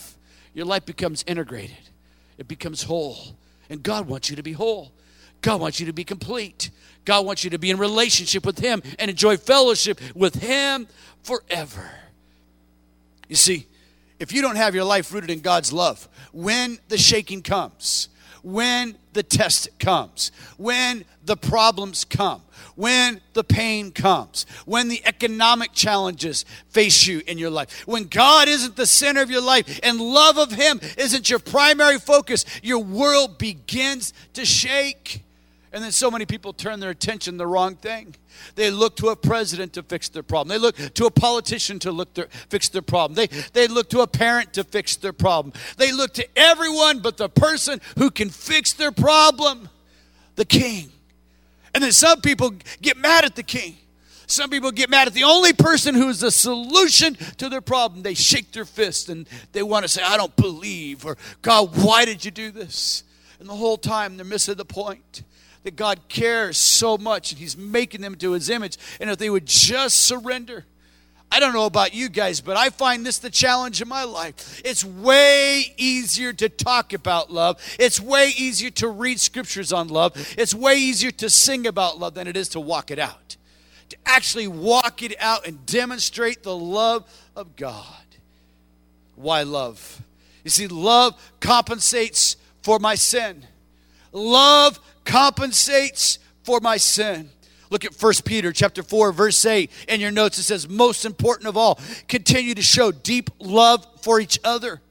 your 0.57 0.65
life 0.65 0.87
becomes 0.87 1.23
integrated, 1.27 1.77
it 2.39 2.47
becomes 2.47 2.81
whole. 2.81 3.37
And 3.69 3.83
God 3.83 4.07
wants 4.07 4.31
you 4.31 4.35
to 4.37 4.41
be 4.41 4.53
whole. 4.53 4.91
God 5.41 5.61
wants 5.61 5.79
you 5.79 5.85
to 5.85 5.93
be 5.93 6.03
complete. 6.03 6.71
God 7.05 7.27
wants 7.27 7.43
you 7.43 7.51
to 7.51 7.59
be 7.59 7.69
in 7.69 7.77
relationship 7.77 8.43
with 8.43 8.57
Him 8.57 8.81
and 8.97 9.11
enjoy 9.11 9.37
fellowship 9.37 10.01
with 10.15 10.33
Him 10.41 10.87
forever. 11.21 11.91
You 13.27 13.35
see, 13.35 13.67
if 14.19 14.33
you 14.33 14.41
don't 14.41 14.55
have 14.55 14.73
your 14.73 14.83
life 14.83 15.13
rooted 15.13 15.29
in 15.29 15.41
God's 15.41 15.71
love, 15.71 16.09
when 16.31 16.79
the 16.87 16.97
shaking 16.97 17.43
comes, 17.43 18.09
when 18.47 18.95
the 19.11 19.23
test 19.23 19.67
comes, 19.77 20.31
when 20.55 21.03
the 21.25 21.35
problems 21.35 22.05
come, 22.05 22.41
when 22.75 23.19
the 23.33 23.43
pain 23.43 23.91
comes, 23.91 24.45
when 24.65 24.87
the 24.87 25.01
economic 25.05 25.73
challenges 25.73 26.45
face 26.69 27.05
you 27.05 27.21
in 27.27 27.37
your 27.37 27.49
life, 27.49 27.85
when 27.85 28.05
God 28.05 28.47
isn't 28.47 28.77
the 28.77 28.85
center 28.85 29.21
of 29.21 29.29
your 29.29 29.41
life 29.41 29.81
and 29.83 29.99
love 29.99 30.37
of 30.37 30.53
Him 30.53 30.79
isn't 30.97 31.29
your 31.29 31.39
primary 31.39 31.99
focus, 31.99 32.45
your 32.63 32.79
world 32.79 33.37
begins 33.37 34.13
to 34.33 34.45
shake. 34.45 35.23
And 35.73 35.83
then 35.83 35.91
so 35.91 36.09
many 36.09 36.25
people 36.25 36.53
turn 36.53 36.79
their 36.79 36.91
attention 36.91 37.37
the 37.37 37.47
wrong 37.47 37.75
thing. 37.75 38.15
They 38.55 38.71
look 38.71 38.95
to 38.97 39.09
a 39.09 39.15
president 39.15 39.73
to 39.73 39.83
fix 39.83 40.07
their 40.07 40.23
problem. 40.23 40.49
They 40.49 40.57
look 40.57 40.75
to 40.75 41.05
a 41.05 41.11
politician 41.11 41.79
to 41.79 41.91
look 41.91 42.13
their, 42.13 42.27
fix 42.49 42.69
their 42.69 42.81
problem. 42.81 43.15
They, 43.15 43.27
they 43.51 43.67
look 43.67 43.89
to 43.89 44.01
a 44.01 44.07
parent 44.07 44.53
to 44.53 44.63
fix 44.63 44.95
their 44.95 45.13
problem. 45.13 45.53
They 45.75 45.91
look 45.91 46.13
to 46.13 46.27
everyone 46.37 46.99
but 46.99 47.17
the 47.17 47.27
person 47.27 47.81
who 47.97 48.09
can 48.09 48.29
fix 48.29 48.73
their 48.73 48.91
problem, 48.91 49.67
the 50.35 50.45
king. 50.45 50.89
And 51.73 51.83
then 51.83 51.91
some 51.91 52.21
people 52.21 52.53
get 52.81 52.97
mad 52.97 53.25
at 53.25 53.35
the 53.35 53.43
king. 53.43 53.75
Some 54.25 54.49
people 54.49 54.71
get 54.71 54.89
mad 54.89 55.07
at 55.07 55.13
the 55.13 55.23
only 55.23 55.53
person 55.53 55.95
who 55.95 56.09
is 56.09 56.19
the 56.19 56.31
solution 56.31 57.15
to 57.37 57.49
their 57.49 57.61
problem. 57.61 58.03
They 58.03 58.13
shake 58.13 58.51
their 58.51 58.65
fist 58.65 59.09
and 59.09 59.27
they 59.53 59.63
want 59.63 59.83
to 59.83 59.89
say, 59.89 60.01
I 60.03 60.17
don't 60.17 60.35
believe, 60.35 61.05
or 61.05 61.17
God, 61.41 61.77
why 61.77 62.05
did 62.05 62.25
you 62.25 62.31
do 62.31 62.51
this? 62.51 63.03
And 63.39 63.47
the 63.47 63.53
whole 63.53 63.77
time 63.77 64.17
they're 64.17 64.25
missing 64.25 64.55
the 64.55 64.65
point 64.65 65.23
that 65.67 65.75
God 65.75 65.99
cares 66.07 66.57
so 66.57 66.97
much 66.97 67.33
and 67.33 67.39
He's 67.39 67.57
making 67.57 67.99
them 67.99 68.15
to 68.15 68.31
His 68.31 68.49
image. 68.49 68.77
And 69.01 69.09
if 69.09 69.17
they 69.17 69.29
would 69.29 69.45
just 69.45 69.97
surrender, 69.97 70.63
I 71.29 71.41
don't 71.41 71.51
know 71.51 71.65
about 71.65 71.93
you 71.93 72.07
guys, 72.07 72.39
but 72.39 72.55
I 72.55 72.69
find 72.69 73.05
this 73.05 73.19
the 73.19 73.29
challenge 73.29 73.81
in 73.81 73.89
my 73.89 74.05
life. 74.05 74.61
It's 74.63 74.85
way 74.85 75.73
easier 75.75 76.31
to 76.31 76.47
talk 76.47 76.93
about 76.93 77.33
love. 77.33 77.61
It's 77.77 77.99
way 77.99 78.31
easier 78.37 78.69
to 78.69 78.87
read 78.87 79.19
scriptures 79.19 79.73
on 79.73 79.89
love. 79.89 80.13
It's 80.37 80.55
way 80.55 80.75
easier 80.77 81.11
to 81.11 81.29
sing 81.29 81.67
about 81.67 81.99
love 81.99 82.13
than 82.13 82.27
it 82.27 82.37
is 82.37 82.47
to 82.49 82.61
walk 82.61 82.89
it 82.89 82.97
out. 82.97 83.35
To 83.89 83.97
actually 84.05 84.47
walk 84.47 85.03
it 85.03 85.15
out 85.19 85.45
and 85.45 85.65
demonstrate 85.65 86.43
the 86.43 86.55
love 86.55 87.03
of 87.35 87.57
God. 87.57 87.83
Why 89.17 89.43
love? 89.43 90.01
You 90.45 90.49
see, 90.49 90.67
love 90.67 91.13
compensates 91.41 92.37
for 92.61 92.79
my 92.79 92.95
sin. 92.95 93.45
Love 94.13 94.79
compensates 95.07 96.19
for 96.43 96.59
my 96.59 96.77
sin. 96.77 97.29
Look 97.69 97.83
at 97.83 97.99
1 97.99 98.13
Peter 98.25 98.51
chapter 98.51 98.83
4 98.83 99.11
verse 99.11 99.43
8 99.43 99.71
in 99.87 99.99
your 99.99 100.11
notes 100.11 100.37
it 100.37 100.43
says 100.43 100.69
most 100.69 101.03
important 101.03 101.47
of 101.47 101.57
all 101.57 101.79
continue 102.07 102.53
to 102.53 102.61
show 102.61 102.91
deep 102.91 103.29
love 103.39 103.85
for 104.01 104.19
each 104.19 104.39
other. 104.43 104.81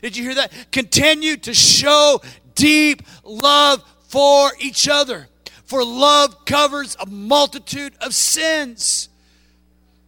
Did 0.00 0.16
you 0.16 0.24
hear 0.24 0.36
that? 0.36 0.52
Continue 0.70 1.36
to 1.38 1.52
show 1.52 2.20
deep 2.54 3.02
love 3.24 3.82
for 4.08 4.52
each 4.60 4.88
other. 4.88 5.28
For 5.64 5.84
love 5.84 6.44
covers 6.44 6.96
a 7.00 7.06
multitude 7.06 7.94
of 8.00 8.14
sins. 8.14 9.08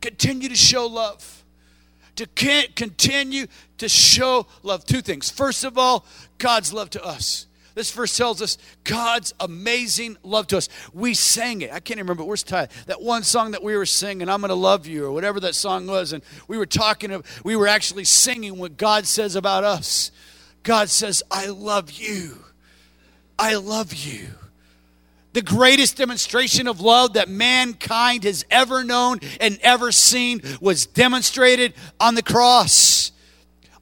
Continue 0.01 0.49
to 0.49 0.57
show 0.57 0.87
love. 0.87 1.45
To 2.17 2.27
continue 2.27 3.47
to 3.79 3.89
show 3.89 4.47
love. 4.63 4.85
Two 4.85 5.01
things. 5.01 5.31
First 5.31 5.65
of 5.65 5.79
all, 5.79 6.07
God's 6.39 6.73
love 6.73 6.91
to 6.91 7.05
us. 7.05 7.47
This 7.75 7.91
verse 7.91 8.17
tells 8.17 8.41
us 8.41 8.57
God's 8.85 9.35
amazing 9.41 10.17
love 10.23 10.47
to 10.49 10.59
us. 10.59 10.69
We 10.93 11.15
sang 11.15 11.63
it. 11.63 11.71
I 11.71 11.81
can't 11.81 11.99
even 11.99 12.07
remember. 12.07 12.25
Where's 12.25 12.45
Ty? 12.45 12.69
That 12.87 13.03
one 13.03 13.25
song 13.25 13.51
that 13.51 13.63
we 13.63 13.77
were 13.77 13.87
singing, 13.87 14.29
I'm 14.29 14.41
going 14.41 14.51
to 14.51 14.55
love 14.55 14.87
you, 14.87 15.05
or 15.07 15.13
whatever 15.13 15.41
that 15.41 15.57
song 15.57 15.87
was. 15.87 16.13
And 16.13 16.23
we 16.47 16.57
were 16.57 16.67
talking, 16.67 17.23
we 17.43 17.57
were 17.57 17.67
actually 17.67 18.05
singing 18.05 18.59
what 18.59 18.77
God 18.77 19.07
says 19.07 19.35
about 19.35 19.65
us. 19.65 20.13
God 20.63 20.89
says, 20.89 21.23
I 21.31 21.47
love 21.49 21.91
you. 21.91 22.45
I 23.39 23.57
love 23.57 23.93
you. 23.93 24.29
The 25.33 25.43
greatest 25.43 25.97
demonstration 25.97 26.69
of 26.69 26.81
love 26.81 27.15
that 27.15 27.29
mankind 27.29 28.23
has 28.23 28.45
ever 28.53 28.85
known 28.85 29.19
and 29.41 29.59
ever 29.63 29.91
seen 29.91 30.41
was 30.61 30.87
demonstrated 30.87 31.75
on 31.99 32.15
the 32.15 32.23
cross. 32.23 33.11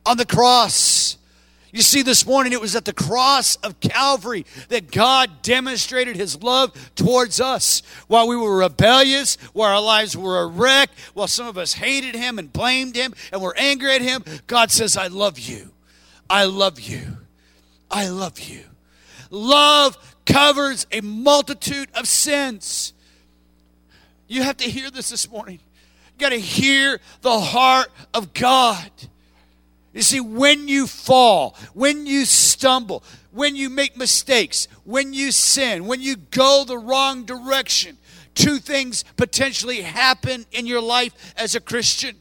On 0.07 0.17
the 0.17 0.25
cross. 0.25 1.02
You 1.75 1.81
see, 1.81 2.03
this 2.03 2.27
morning 2.27 2.53
it 2.53 2.61
was 2.61 2.77
at 2.77 2.85
the 2.85 2.93
cross 2.93 3.57
of 3.57 3.81
Calvary 3.81 4.45
that 4.69 4.91
God 4.91 5.41
demonstrated 5.41 6.17
his 6.17 6.43
love 6.43 6.93
towards 6.95 7.41
us. 7.41 7.83
While 8.09 8.29
we 8.29 8.37
were 8.37 8.59
rebellious, 8.59 9.37
while 9.55 9.75
our 9.75 9.81
lives 9.81 10.15
were 10.15 10.43
a 10.43 10.47
wreck, 10.47 10.91
while 11.15 11.29
some 11.29 11.47
of 11.47 11.57
us 11.57 11.73
hated 11.73 12.15
him 12.15 12.39
and 12.39 12.53
blamed 12.53 12.95
him 12.95 13.15
and 13.33 13.41
were 13.41 13.55
angry 13.57 13.95
at 13.95 14.03
him, 14.03 14.23
God 14.47 14.71
says, 14.71 14.99
I 14.99 15.07
love 15.07 15.39
you. 15.39 15.71
I 16.29 16.45
love 16.45 16.79
you. 16.79 17.17
I 17.91 18.09
love 18.09 18.39
you. 18.39 18.65
Love 19.31 19.97
covers 20.27 20.87
a 20.93 21.01
multitude 21.01 21.89
of 21.95 22.07
sins. 22.07 22.93
You 24.29 24.43
have 24.43 24.59
to 24.59 24.69
hear 24.69 24.91
this 24.91 25.09
this 25.09 25.31
morning. 25.31 25.59
You 26.15 26.21
got 26.21 26.31
to 26.31 26.41
hear 26.41 27.01
the 27.23 27.41
heart 27.41 27.89
of 28.13 28.35
God. 28.35 28.91
You 29.93 30.03
see, 30.03 30.21
when 30.21 30.69
you 30.69 30.87
fall, 30.87 31.57
when 31.75 32.07
you 32.07 32.25
stumble, 32.25 33.05
when 33.31 33.57
you 33.57 33.69
make 33.69 33.97
mistakes, 33.97 34.67
when 34.85 35.13
you 35.13 35.33
sin, 35.33 35.87
when 35.87 36.01
you 36.01 36.17
go 36.17 36.65
the 36.67 36.79
wrong 36.79 37.25
direction, 37.25 37.99
two 38.35 38.59
things 38.59 39.05
potentially 39.17 39.83
happen 39.83 40.47
in 40.51 40.67
your 40.67 40.81
life 40.81 41.35
as 41.37 41.55
a 41.55 41.61
Christian. 41.61 42.17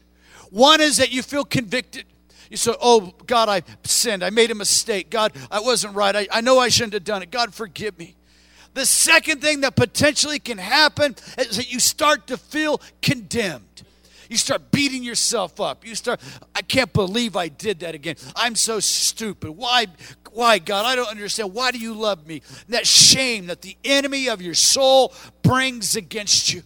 One 0.50 0.82
is 0.82 0.98
that 0.98 1.12
you 1.12 1.22
feel 1.22 1.44
convicted. 1.44 2.04
You 2.50 2.58
say, 2.58 2.74
Oh, 2.80 3.14
God, 3.26 3.48
I 3.48 3.62
sinned. 3.84 4.22
I 4.22 4.28
made 4.28 4.50
a 4.50 4.54
mistake. 4.54 5.08
God, 5.08 5.32
I 5.50 5.60
wasn't 5.60 5.96
right. 5.96 6.14
I, 6.14 6.28
I 6.30 6.40
know 6.42 6.58
I 6.58 6.68
shouldn't 6.68 6.92
have 6.92 7.04
done 7.04 7.22
it. 7.22 7.30
God, 7.30 7.54
forgive 7.54 7.98
me. 7.98 8.14
The 8.74 8.84
second 8.84 9.40
thing 9.40 9.62
that 9.62 9.76
potentially 9.76 10.38
can 10.38 10.58
happen 10.58 11.16
is 11.38 11.56
that 11.56 11.72
you 11.72 11.80
start 11.80 12.26
to 12.26 12.36
feel 12.36 12.80
condemned. 13.00 13.82
You 14.32 14.38
start 14.38 14.70
beating 14.70 15.02
yourself 15.02 15.60
up. 15.60 15.86
You 15.86 15.94
start, 15.94 16.18
I 16.54 16.62
can't 16.62 16.90
believe 16.90 17.36
I 17.36 17.48
did 17.48 17.80
that 17.80 17.94
again. 17.94 18.16
I'm 18.34 18.54
so 18.54 18.80
stupid. 18.80 19.50
Why, 19.50 19.88
why, 20.30 20.58
God? 20.58 20.86
I 20.86 20.96
don't 20.96 21.10
understand. 21.10 21.52
Why 21.52 21.70
do 21.70 21.76
you 21.76 21.92
love 21.92 22.26
me? 22.26 22.40
That 22.70 22.86
shame 22.86 23.48
that 23.48 23.60
the 23.60 23.76
enemy 23.84 24.30
of 24.30 24.40
your 24.40 24.54
soul 24.54 25.12
brings 25.42 25.96
against 25.96 26.50
you. 26.50 26.62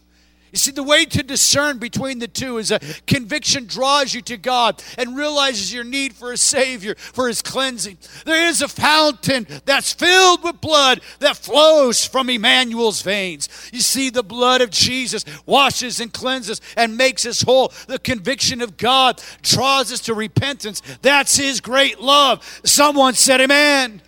You 0.57 0.59
see, 0.59 0.71
the 0.71 0.83
way 0.83 1.05
to 1.05 1.23
discern 1.23 1.77
between 1.77 2.19
the 2.19 2.29
two 2.29 2.57
is 2.57 2.71
a 2.71 2.79
conviction 3.07 3.67
draws 3.67 4.15
you 4.15 4.23
to 4.23 4.39
God 4.39 4.83
and 4.97 5.15
realizes 5.15 5.71
your 5.71 5.85
need 5.85 6.15
for 6.15 6.33
a 6.33 6.39
Savior, 6.39 6.95
for 6.95 7.29
His 7.29 7.43
cleansing. 7.43 7.99
There 8.25 8.49
is 8.49 8.63
a 8.63 8.69
fountain 8.69 9.47
that's 9.67 9.93
filled 9.93 10.43
with 10.43 10.63
blood 10.63 11.03
that 11.19 11.37
flows 11.37 12.07
from 12.07 12.31
Emmanuel's 12.31 13.03
veins. 13.03 13.51
You 13.71 13.81
see, 13.81 14.09
the 14.09 14.23
blood 14.23 14.63
of 14.63 14.71
Jesus 14.71 15.27
washes 15.45 16.01
and 16.01 16.11
cleanses 16.11 16.63
and 16.75 16.97
makes 16.97 17.27
us 17.27 17.43
whole. 17.43 17.71
The 17.87 17.99
conviction 17.99 18.63
of 18.63 18.79
God 18.79 19.21
draws 19.43 19.93
us 19.93 20.01
to 20.01 20.15
repentance. 20.15 20.81
That's 21.03 21.37
His 21.37 21.61
great 21.61 22.01
love. 22.01 22.43
Someone 22.65 23.13
said, 23.13 23.43
Amen. 23.43 24.01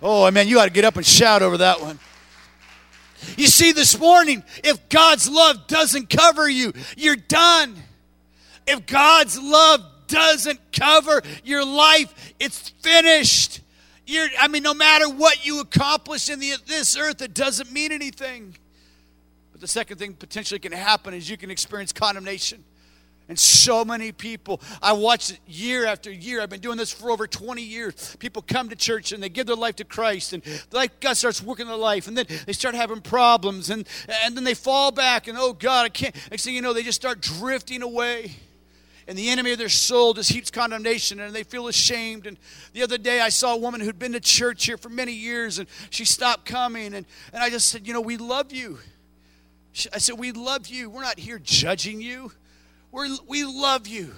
Oh, 0.00 0.26
amen. 0.26 0.46
You 0.46 0.60
ought 0.60 0.66
to 0.66 0.70
get 0.70 0.84
up 0.84 0.96
and 0.96 1.04
shout 1.04 1.42
over 1.42 1.56
that 1.56 1.80
one. 1.80 1.98
You 3.36 3.46
see, 3.46 3.72
this 3.72 3.98
morning, 3.98 4.42
if 4.64 4.88
God's 4.88 5.28
love 5.28 5.66
doesn't 5.66 6.10
cover 6.10 6.48
you, 6.48 6.72
you're 6.96 7.16
done. 7.16 7.76
If 8.66 8.86
God's 8.86 9.38
love 9.40 9.80
doesn't 10.06 10.60
cover 10.72 11.22
your 11.44 11.64
life, 11.64 12.34
it's 12.38 12.70
finished. 12.80 13.60
You're, 14.06 14.28
I 14.38 14.48
mean, 14.48 14.62
no 14.62 14.74
matter 14.74 15.08
what 15.08 15.46
you 15.46 15.60
accomplish 15.60 16.28
in 16.28 16.40
the, 16.40 16.54
this 16.66 16.96
earth, 16.96 17.22
it 17.22 17.34
doesn't 17.34 17.70
mean 17.70 17.92
anything. 17.92 18.56
But 19.52 19.60
the 19.60 19.68
second 19.68 19.98
thing 19.98 20.14
potentially 20.14 20.58
can 20.58 20.72
happen 20.72 21.14
is 21.14 21.30
you 21.30 21.36
can 21.36 21.50
experience 21.50 21.92
condemnation. 21.92 22.64
And 23.30 23.38
so 23.38 23.84
many 23.84 24.10
people, 24.10 24.60
I 24.82 24.92
watch 24.92 25.30
it 25.30 25.38
year 25.46 25.86
after 25.86 26.10
year. 26.10 26.42
I've 26.42 26.50
been 26.50 26.58
doing 26.58 26.76
this 26.76 26.92
for 26.92 27.12
over 27.12 27.28
20 27.28 27.62
years. 27.62 28.16
People 28.16 28.42
come 28.42 28.68
to 28.70 28.74
church 28.74 29.12
and 29.12 29.22
they 29.22 29.28
give 29.28 29.46
their 29.46 29.54
life 29.54 29.76
to 29.76 29.84
Christ, 29.84 30.32
and 30.32 30.42
like 30.72 30.98
God 30.98 31.16
starts 31.16 31.40
working 31.40 31.68
their 31.68 31.76
life, 31.76 32.08
and 32.08 32.18
then 32.18 32.26
they 32.44 32.52
start 32.52 32.74
having 32.74 33.00
problems, 33.00 33.70
and, 33.70 33.86
and 34.24 34.36
then 34.36 34.42
they 34.42 34.54
fall 34.54 34.90
back, 34.90 35.28
and 35.28 35.38
oh 35.38 35.52
God, 35.52 35.86
I 35.86 35.90
can't. 35.90 36.12
Next 36.32 36.44
thing 36.44 36.56
you 36.56 36.60
know, 36.60 36.72
they 36.72 36.82
just 36.82 37.00
start 37.00 37.20
drifting 37.20 37.82
away. 37.82 38.32
And 39.06 39.16
the 39.16 39.28
enemy 39.28 39.52
of 39.52 39.58
their 39.58 39.68
soul 39.68 40.12
just 40.12 40.32
heaps 40.32 40.50
condemnation, 40.50 41.20
and 41.20 41.32
they 41.32 41.44
feel 41.44 41.68
ashamed. 41.68 42.26
And 42.26 42.36
the 42.72 42.82
other 42.82 42.98
day, 42.98 43.20
I 43.20 43.28
saw 43.28 43.54
a 43.54 43.58
woman 43.58 43.80
who'd 43.80 43.98
been 43.98 44.12
to 44.12 44.20
church 44.20 44.66
here 44.66 44.76
for 44.76 44.88
many 44.88 45.12
years, 45.12 45.60
and 45.60 45.68
she 45.90 46.04
stopped 46.04 46.46
coming. 46.46 46.94
And, 46.94 47.06
and 47.32 47.42
I 47.44 47.48
just 47.48 47.68
said, 47.68 47.86
You 47.86 47.92
know, 47.92 48.00
we 48.00 48.16
love 48.16 48.50
you. 48.50 48.80
I 49.92 49.98
said, 49.98 50.18
We 50.18 50.32
love 50.32 50.66
you. 50.66 50.90
We're 50.90 51.02
not 51.02 51.20
here 51.20 51.38
judging 51.38 52.00
you. 52.00 52.32
We're, 52.92 53.08
we 53.26 53.44
love 53.44 53.86
you. 53.86 54.14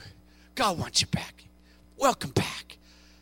God 0.54 0.78
wants 0.78 1.00
you 1.00 1.06
back. 1.08 1.44
Welcome 1.96 2.30
back. 2.30 2.78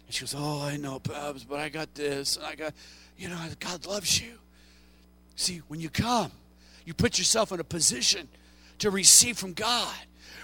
And 0.06 0.14
she 0.14 0.22
goes, 0.22 0.34
Oh, 0.36 0.62
I 0.62 0.76
know, 0.76 0.98
Bubs, 0.98 1.44
but 1.44 1.58
I 1.58 1.68
got 1.68 1.94
this. 1.94 2.36
And 2.36 2.46
I 2.46 2.54
got, 2.54 2.74
you 3.16 3.28
know, 3.28 3.38
God 3.58 3.86
loves 3.86 4.20
you. 4.20 4.38
See, 5.36 5.62
when 5.68 5.80
you 5.80 5.90
come, 5.90 6.32
you 6.84 6.94
put 6.94 7.18
yourself 7.18 7.52
in 7.52 7.60
a 7.60 7.64
position 7.64 8.28
to 8.78 8.90
receive 8.90 9.38
from 9.38 9.52
God. 9.52 9.94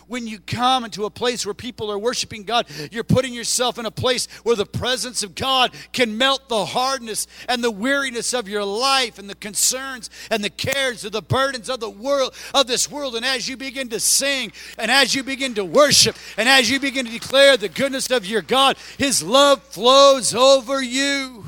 When 0.08 0.26
you 0.26 0.38
come 0.38 0.84
into 0.84 1.04
a 1.04 1.10
place 1.10 1.44
where 1.44 1.54
people 1.54 1.90
are 1.90 1.98
worshiping 1.98 2.44
God, 2.44 2.66
you're 2.92 3.04
putting 3.04 3.34
yourself 3.34 3.78
in 3.78 3.86
a 3.86 3.90
place 3.90 4.26
where 4.44 4.54
the 4.54 4.66
presence 4.66 5.22
of 5.22 5.34
God 5.34 5.72
can 5.92 6.16
melt 6.16 6.48
the 6.48 6.64
hardness 6.64 7.26
and 7.48 7.62
the 7.62 7.70
weariness 7.70 8.32
of 8.32 8.48
your 8.48 8.64
life 8.64 9.18
and 9.18 9.28
the 9.28 9.34
concerns 9.34 10.08
and 10.30 10.44
the 10.44 10.50
cares 10.50 11.04
of 11.04 11.12
the 11.12 11.22
burdens 11.22 11.68
of 11.68 11.80
the 11.80 11.90
world 11.90 12.34
of 12.54 12.66
this 12.68 12.90
world. 12.90 13.16
And 13.16 13.24
as 13.24 13.48
you 13.48 13.56
begin 13.56 13.88
to 13.88 13.98
sing 13.98 14.52
and 14.78 14.90
as 14.90 15.14
you 15.14 15.24
begin 15.24 15.54
to 15.54 15.64
worship 15.64 16.16
and 16.36 16.48
as 16.48 16.70
you 16.70 16.78
begin 16.78 17.06
to 17.06 17.12
declare 17.12 17.56
the 17.56 17.68
goodness 17.68 18.10
of 18.10 18.24
your 18.24 18.42
God, 18.42 18.76
His 18.98 19.22
love 19.22 19.62
flows 19.62 20.34
over 20.34 20.80
you. 20.82 21.45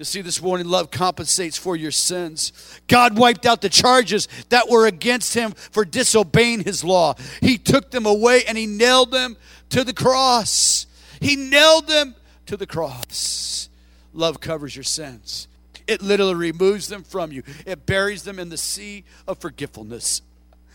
You 0.00 0.04
see, 0.06 0.22
this 0.22 0.40
morning, 0.40 0.66
love 0.66 0.90
compensates 0.90 1.58
for 1.58 1.76
your 1.76 1.90
sins. 1.90 2.80
God 2.88 3.18
wiped 3.18 3.44
out 3.44 3.60
the 3.60 3.68
charges 3.68 4.28
that 4.48 4.66
were 4.66 4.86
against 4.86 5.34
him 5.34 5.52
for 5.52 5.84
disobeying 5.84 6.64
his 6.64 6.82
law. 6.82 7.16
He 7.42 7.58
took 7.58 7.90
them 7.90 8.06
away 8.06 8.44
and 8.48 8.56
he 8.56 8.64
nailed 8.64 9.10
them 9.10 9.36
to 9.68 9.84
the 9.84 9.92
cross. 9.92 10.86
He 11.20 11.36
nailed 11.36 11.86
them 11.86 12.14
to 12.46 12.56
the 12.56 12.66
cross. 12.66 13.68
Love 14.14 14.40
covers 14.40 14.74
your 14.74 14.84
sins, 14.84 15.48
it 15.86 16.00
literally 16.00 16.34
removes 16.34 16.88
them 16.88 17.02
from 17.02 17.30
you, 17.30 17.42
it 17.66 17.84
buries 17.84 18.22
them 18.22 18.38
in 18.38 18.48
the 18.48 18.56
sea 18.56 19.04
of 19.28 19.36
forgetfulness. 19.36 20.22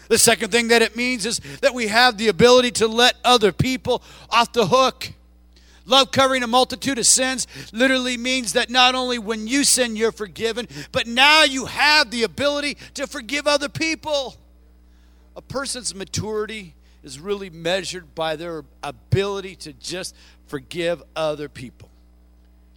The 0.08 0.20
second 0.20 0.51
thing 0.51 0.67
that 0.67 0.84
it 0.84 0.96
means 0.96 1.25
is 1.25 1.39
that 1.62 1.74
we 1.74 1.88
have 1.88 2.20
the 2.20 2.27
ability 2.27 2.70
to 2.74 2.88
let 2.88 3.15
other 3.24 3.51
people 3.51 4.03
off 4.29 4.53
the 4.53 4.67
hook. 4.67 5.13
Love 5.86 6.12
covering 6.12 6.42
a 6.42 6.48
multitude 6.48 6.98
of 6.98 7.06
sins 7.06 7.46
literally 7.72 8.18
means 8.18 8.54
that 8.54 8.70
not 8.70 8.96
only 8.96 9.20
when 9.20 9.48
you 9.48 9.63
sin, 9.63 9.96
you're 9.96 10.12
forgiven, 10.12 10.68
but 10.92 11.06
now 11.06 11.44
you 11.44 11.65
have 11.65 12.10
the 12.10 12.24
ability 12.24 12.75
to 12.96 13.06
forgive 13.06 13.46
other 13.46 13.70
people. 13.70 14.36
A 15.36 15.42
person's 15.42 15.94
maturity 15.94 16.74
is 17.04 17.20
really 17.20 17.51
measured 17.51 18.15
by 18.15 18.36
their 18.36 18.65
ability 18.82 19.56
to 19.58 19.74
just 19.74 20.15
forgive 20.48 21.04
other 21.15 21.48
people. 21.48 21.89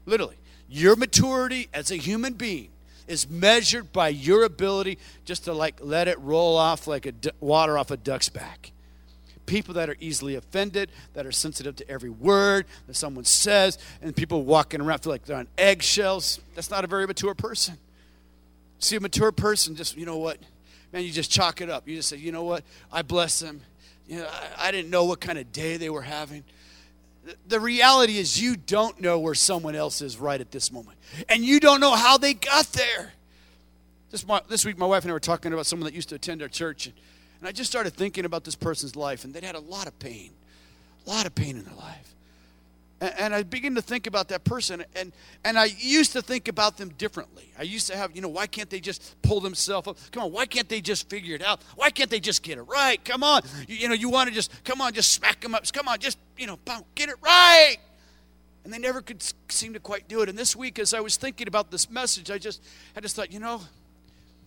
Literally, 0.04 0.36
your 0.68 0.96
maturity 0.96 1.68
as 1.72 1.90
a 1.90 1.96
human 1.96 2.34
being 2.34 2.68
is 3.06 3.28
measured 3.28 3.90
by 3.90 4.08
your 4.08 4.44
ability 4.44 4.98
just 5.24 5.44
to 5.44 5.52
like 5.54 5.78
let 5.80 6.08
it 6.08 6.18
roll 6.20 6.58
off 6.58 6.86
like 6.86 7.06
a 7.06 7.14
water 7.40 7.78
off 7.78 7.90
a 7.90 7.96
duck's 7.96 8.28
back 8.28 8.72
people 9.48 9.74
that 9.74 9.88
are 9.88 9.96
easily 9.98 10.36
offended, 10.36 10.90
that 11.14 11.26
are 11.26 11.32
sensitive 11.32 11.74
to 11.76 11.90
every 11.90 12.10
word 12.10 12.66
that 12.86 12.94
someone 12.94 13.24
says, 13.24 13.78
and 14.00 14.14
people 14.14 14.44
walking 14.44 14.80
around 14.80 15.00
feel 15.00 15.10
like 15.10 15.24
they're 15.24 15.38
on 15.38 15.48
eggshells. 15.58 16.38
That's 16.54 16.70
not 16.70 16.84
a 16.84 16.86
very 16.86 17.06
mature 17.06 17.34
person. 17.34 17.78
See, 18.78 18.94
a 18.94 19.00
mature 19.00 19.32
person 19.32 19.74
just, 19.74 19.96
you 19.96 20.06
know 20.06 20.18
what? 20.18 20.38
Man, 20.92 21.02
you 21.02 21.10
just 21.10 21.30
chalk 21.30 21.60
it 21.60 21.68
up. 21.68 21.88
You 21.88 21.96
just 21.96 22.08
say, 22.08 22.16
you 22.16 22.30
know 22.30 22.44
what? 22.44 22.62
I 22.92 23.02
bless 23.02 23.40
them. 23.40 23.62
You 24.06 24.18
know, 24.18 24.28
I, 24.30 24.68
I 24.68 24.70
didn't 24.70 24.90
know 24.90 25.04
what 25.04 25.20
kind 25.20 25.38
of 25.38 25.50
day 25.52 25.76
they 25.76 25.90
were 25.90 26.02
having. 26.02 26.44
The, 27.48 27.60
reality 27.60 28.18
is, 28.18 28.40
you 28.40 28.56
don't 28.56 29.00
know 29.00 29.18
where 29.18 29.34
someone 29.34 29.74
else 29.74 30.00
is 30.00 30.16
right 30.16 30.40
at 30.40 30.50
this 30.50 30.72
moment. 30.72 30.96
And 31.28 31.44
you 31.44 31.60
don't 31.60 31.80
know 31.80 31.94
how 31.94 32.16
they 32.16 32.34
got 32.34 32.66
there. 32.72 33.12
This, 34.10 34.24
this 34.48 34.64
week, 34.64 34.78
my 34.78 34.86
wife 34.86 35.02
and 35.04 35.10
I 35.10 35.12
were 35.12 35.20
talking 35.20 35.52
about 35.52 35.66
someone 35.66 35.84
that 35.84 35.94
used 35.94 36.08
to 36.10 36.14
attend 36.14 36.40
our 36.40 36.48
church. 36.48 36.86
And 36.86 36.94
and 37.40 37.48
I 37.48 37.52
just 37.52 37.70
started 37.70 37.94
thinking 37.94 38.24
about 38.24 38.44
this 38.44 38.54
person's 38.54 38.96
life, 38.96 39.24
and 39.24 39.32
they'd 39.32 39.44
had 39.44 39.54
a 39.54 39.60
lot 39.60 39.86
of 39.86 39.98
pain, 39.98 40.30
a 41.06 41.10
lot 41.10 41.26
of 41.26 41.34
pain 41.34 41.56
in 41.56 41.64
their 41.64 41.74
life. 41.74 42.14
And, 43.00 43.14
and 43.18 43.34
I 43.34 43.42
began 43.42 43.74
to 43.76 43.82
think 43.82 44.06
about 44.06 44.28
that 44.28 44.44
person, 44.44 44.84
and, 44.96 45.12
and 45.44 45.58
I 45.58 45.66
used 45.78 46.12
to 46.12 46.22
think 46.22 46.48
about 46.48 46.78
them 46.78 46.90
differently. 46.98 47.52
I 47.58 47.62
used 47.62 47.86
to 47.88 47.96
have, 47.96 48.14
you 48.14 48.22
know, 48.22 48.28
why 48.28 48.46
can't 48.46 48.68
they 48.70 48.80
just 48.80 49.20
pull 49.22 49.40
themselves 49.40 49.88
up? 49.88 49.98
Come 50.10 50.24
on, 50.24 50.32
why 50.32 50.46
can't 50.46 50.68
they 50.68 50.80
just 50.80 51.08
figure 51.08 51.34
it 51.34 51.42
out? 51.42 51.60
Why 51.76 51.90
can't 51.90 52.10
they 52.10 52.20
just 52.20 52.42
get 52.42 52.58
it 52.58 52.62
right? 52.62 53.02
Come 53.04 53.22
on. 53.22 53.42
You, 53.68 53.76
you 53.76 53.88
know, 53.88 53.94
you 53.94 54.08
want 54.08 54.28
to 54.28 54.34
just, 54.34 54.64
come 54.64 54.80
on, 54.80 54.92
just 54.92 55.12
smack 55.12 55.40
them 55.40 55.54
up. 55.54 55.70
Come 55.72 55.88
on, 55.88 55.98
just, 55.98 56.18
you 56.36 56.46
know, 56.46 56.58
get 56.94 57.08
it 57.08 57.16
right. 57.22 57.76
And 58.64 58.72
they 58.72 58.78
never 58.78 59.00
could 59.00 59.22
seem 59.48 59.72
to 59.74 59.80
quite 59.80 60.08
do 60.08 60.20
it. 60.20 60.28
And 60.28 60.36
this 60.36 60.54
week, 60.54 60.78
as 60.78 60.92
I 60.92 61.00
was 61.00 61.16
thinking 61.16 61.48
about 61.48 61.70
this 61.70 61.88
message, 61.88 62.30
I 62.30 62.38
just, 62.38 62.62
I 62.96 63.00
just 63.00 63.16
thought, 63.16 63.32
you 63.32 63.38
know, 63.38 63.62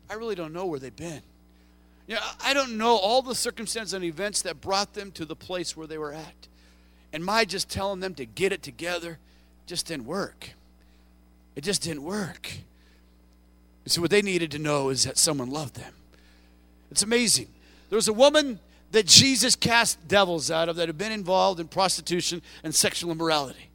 I 0.10 0.16
really 0.16 0.36
don't 0.36 0.54
know 0.54 0.66
where 0.66 0.80
they've 0.80 0.96
been. 0.96 1.22
You 2.12 2.18
know, 2.18 2.24
I 2.44 2.54
don't 2.54 2.78
know 2.78 2.98
all 2.98 3.22
the 3.22 3.34
circumstances 3.34 3.94
and 3.94 4.04
events 4.04 4.42
that 4.42 4.60
brought 4.60 4.96
them 4.96 5.12
to 5.14 5.24
the 5.24 5.34
place 5.34 5.78
where 5.78 5.88
they 5.88 5.98
were 5.98 6.12
at. 6.12 6.48
And 7.14 7.24
my 7.24 7.46
just 7.46 7.70
telling 7.70 8.02
them 8.02 8.16
to 8.16 8.26
get 8.26 8.52
it 8.52 8.62
together 8.62 9.18
just 9.66 9.88
didn't 9.88 10.08
work. 10.08 10.50
It 11.56 11.64
just 11.64 11.82
didn't 11.82 12.04
work. 12.04 12.52
So, 13.86 14.02
what 14.02 14.10
they 14.10 14.22
needed 14.22 14.52
to 14.52 14.60
know 14.60 14.90
is 14.90 15.06
that 15.06 15.18
someone 15.18 15.52
loved 15.52 15.78
them. 15.78 15.94
It's 16.92 17.02
amazing. 17.02 17.48
There 17.90 17.96
was 17.96 18.10
a 18.10 18.14
woman 18.14 18.60
that 18.92 19.06
Jesus 19.06 19.56
cast 19.56 20.06
devils 20.10 20.52
out 20.52 20.68
of 20.68 20.76
that 20.76 20.90
had 20.90 20.98
been 20.98 21.14
involved 21.14 21.62
in 21.62 21.70
prostitution 21.70 22.42
and 22.62 22.76
sexual 22.76 23.12
immorality. 23.14 23.70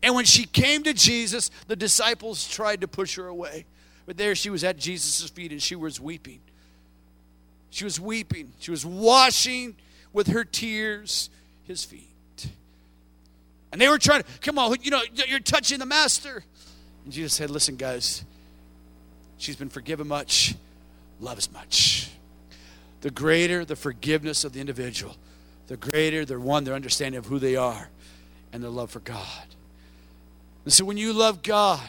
And 0.00 0.14
when 0.14 0.26
she 0.26 0.44
came 0.44 0.84
to 0.84 0.92
Jesus, 0.92 1.50
the 1.66 1.74
disciples 1.74 2.48
tried 2.48 2.82
to 2.82 2.86
push 2.86 3.16
her 3.16 3.26
away. 3.26 3.64
But 4.06 4.16
there 4.16 4.36
she 4.36 4.48
was 4.48 4.62
at 4.62 4.76
Jesus' 4.76 5.28
feet 5.28 5.50
and 5.50 5.60
she 5.60 5.74
was 5.74 6.00
weeping. 6.00 6.38
She 7.70 7.84
was 7.84 8.00
weeping. 8.00 8.52
She 8.58 8.70
was 8.70 8.84
washing 8.84 9.76
with 10.12 10.28
her 10.28 10.44
tears 10.44 11.30
his 11.64 11.84
feet. 11.84 12.06
And 13.72 13.80
they 13.80 13.88
were 13.88 13.98
trying 13.98 14.22
to, 14.22 14.28
come 14.40 14.58
on, 14.58 14.76
you 14.82 14.90
know, 14.90 15.00
you're 15.28 15.38
touching 15.38 15.78
the 15.78 15.86
master. 15.86 16.42
And 17.04 17.12
Jesus 17.12 17.32
said, 17.34 17.50
listen, 17.50 17.76
guys, 17.76 18.24
she's 19.38 19.56
been 19.56 19.68
forgiven 19.68 20.08
much, 20.08 20.56
love 21.20 21.38
as 21.38 21.52
much. 21.52 22.10
The 23.02 23.10
greater 23.10 23.64
the 23.64 23.76
forgiveness 23.76 24.44
of 24.44 24.52
the 24.52 24.60
individual, 24.60 25.16
the 25.68 25.76
greater 25.76 26.24
the 26.24 26.38
one, 26.40 26.64
their 26.64 26.74
understanding 26.74 27.18
of 27.18 27.26
who 27.26 27.38
they 27.38 27.56
are 27.56 27.88
and 28.52 28.62
their 28.62 28.70
love 28.70 28.90
for 28.90 29.00
God. 29.00 29.46
And 30.64 30.72
so 30.72 30.84
when 30.84 30.96
you 30.96 31.12
love 31.12 31.42
God, 31.42 31.88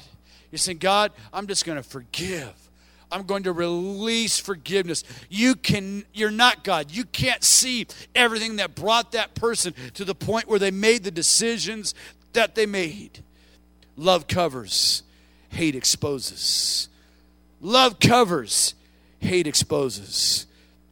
you're 0.51 0.59
saying, 0.59 0.77
God, 0.77 1.11
I'm 1.33 1.47
just 1.47 1.65
going 1.65 1.77
to 1.77 1.83
forgive. 1.83 2.53
I'm 3.11 3.23
going 3.23 3.43
to 3.43 3.51
release 3.51 4.39
forgiveness. 4.39 5.03
You 5.29 5.55
can 5.55 6.05
you're 6.13 6.31
not 6.31 6.63
God. 6.63 6.91
You 6.91 7.03
can't 7.05 7.43
see 7.43 7.87
everything 8.15 8.57
that 8.57 8.75
brought 8.75 9.11
that 9.11 9.35
person 9.35 9.73
to 9.95 10.05
the 10.05 10.15
point 10.15 10.47
where 10.47 10.59
they 10.59 10.71
made 10.71 11.03
the 11.03 11.11
decisions 11.11 11.93
that 12.33 12.55
they 12.55 12.65
made. 12.65 13.23
Love 13.97 14.27
covers, 14.27 15.03
hate 15.49 15.75
exposes. 15.75 16.87
Love 17.59 17.99
covers, 17.99 18.73
hate 19.19 19.47
exposes. 19.47 20.47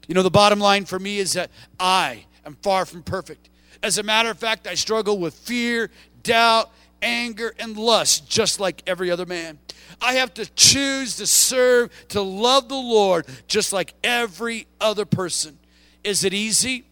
You 0.07 0.15
know 0.15 0.23
the 0.23 0.29
bottom 0.29 0.59
line 0.59 0.85
for 0.85 0.99
me 0.99 1.19
is 1.19 1.33
that 1.33 1.51
I 1.79 2.25
am 2.45 2.55
far 2.61 2.85
from 2.85 3.03
perfect. 3.03 3.49
As 3.81 3.97
a 3.97 4.03
matter 4.03 4.29
of 4.29 4.37
fact, 4.37 4.67
I 4.67 4.75
struggle 4.75 5.17
with 5.17 5.33
fear, 5.33 5.89
doubt, 6.23 6.71
anger, 7.01 7.53
and 7.59 7.77
lust 7.77 8.29
just 8.29 8.59
like 8.59 8.83
every 8.85 9.09
other 9.09 9.25
man. 9.25 9.59
I 10.01 10.13
have 10.13 10.33
to 10.35 10.45
choose 10.55 11.17
to 11.17 11.27
serve, 11.27 11.91
to 12.09 12.21
love 12.21 12.69
the 12.69 12.75
Lord 12.75 13.25
just 13.47 13.73
like 13.73 13.93
every 14.03 14.67
other 14.79 15.05
person. 15.05 15.57
Is 16.03 16.23
it 16.23 16.33
easy? 16.33 16.85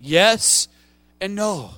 Yes 0.00 0.68
and 1.20 1.34
no. 1.34 1.70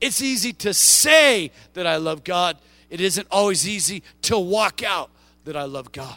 It's 0.00 0.22
easy 0.22 0.52
to 0.54 0.74
say 0.74 1.50
that 1.74 1.86
I 1.86 1.96
love 1.96 2.24
God. 2.24 2.58
It 2.90 3.00
isn't 3.00 3.26
always 3.30 3.66
easy 3.66 4.02
to 4.22 4.38
walk 4.38 4.82
out 4.82 5.10
that 5.44 5.56
I 5.56 5.64
love 5.64 5.92
God. 5.92 6.16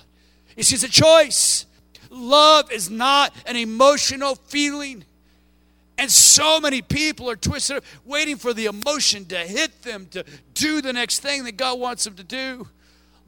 It's 0.56 0.69
just 0.69 0.84
a 0.84 0.89
choice. 0.89 1.65
Love 2.10 2.71
is 2.71 2.89
not 2.89 3.34
an 3.45 3.56
emotional 3.56 4.36
feeling. 4.36 5.06
And 5.97 6.12
so 6.12 6.60
many 6.60 6.82
people 6.82 7.30
are 7.30 7.36
twisted 7.36 7.78
up, 7.78 7.84
waiting 8.06 8.38
for 8.38 8.54
the 8.54 8.65
emotion 8.65 9.26
to 9.26 9.38
hit 9.38 9.82
them 9.84 10.08
to 10.12 10.26
do 10.54 10.82
the 10.82 10.93
next 10.93 11.19
thing 11.19 11.43
that 11.45 11.58
God 11.58 11.80
wants 11.80 12.04
them 12.04 12.15
to 12.15 12.24
do. 12.24 12.67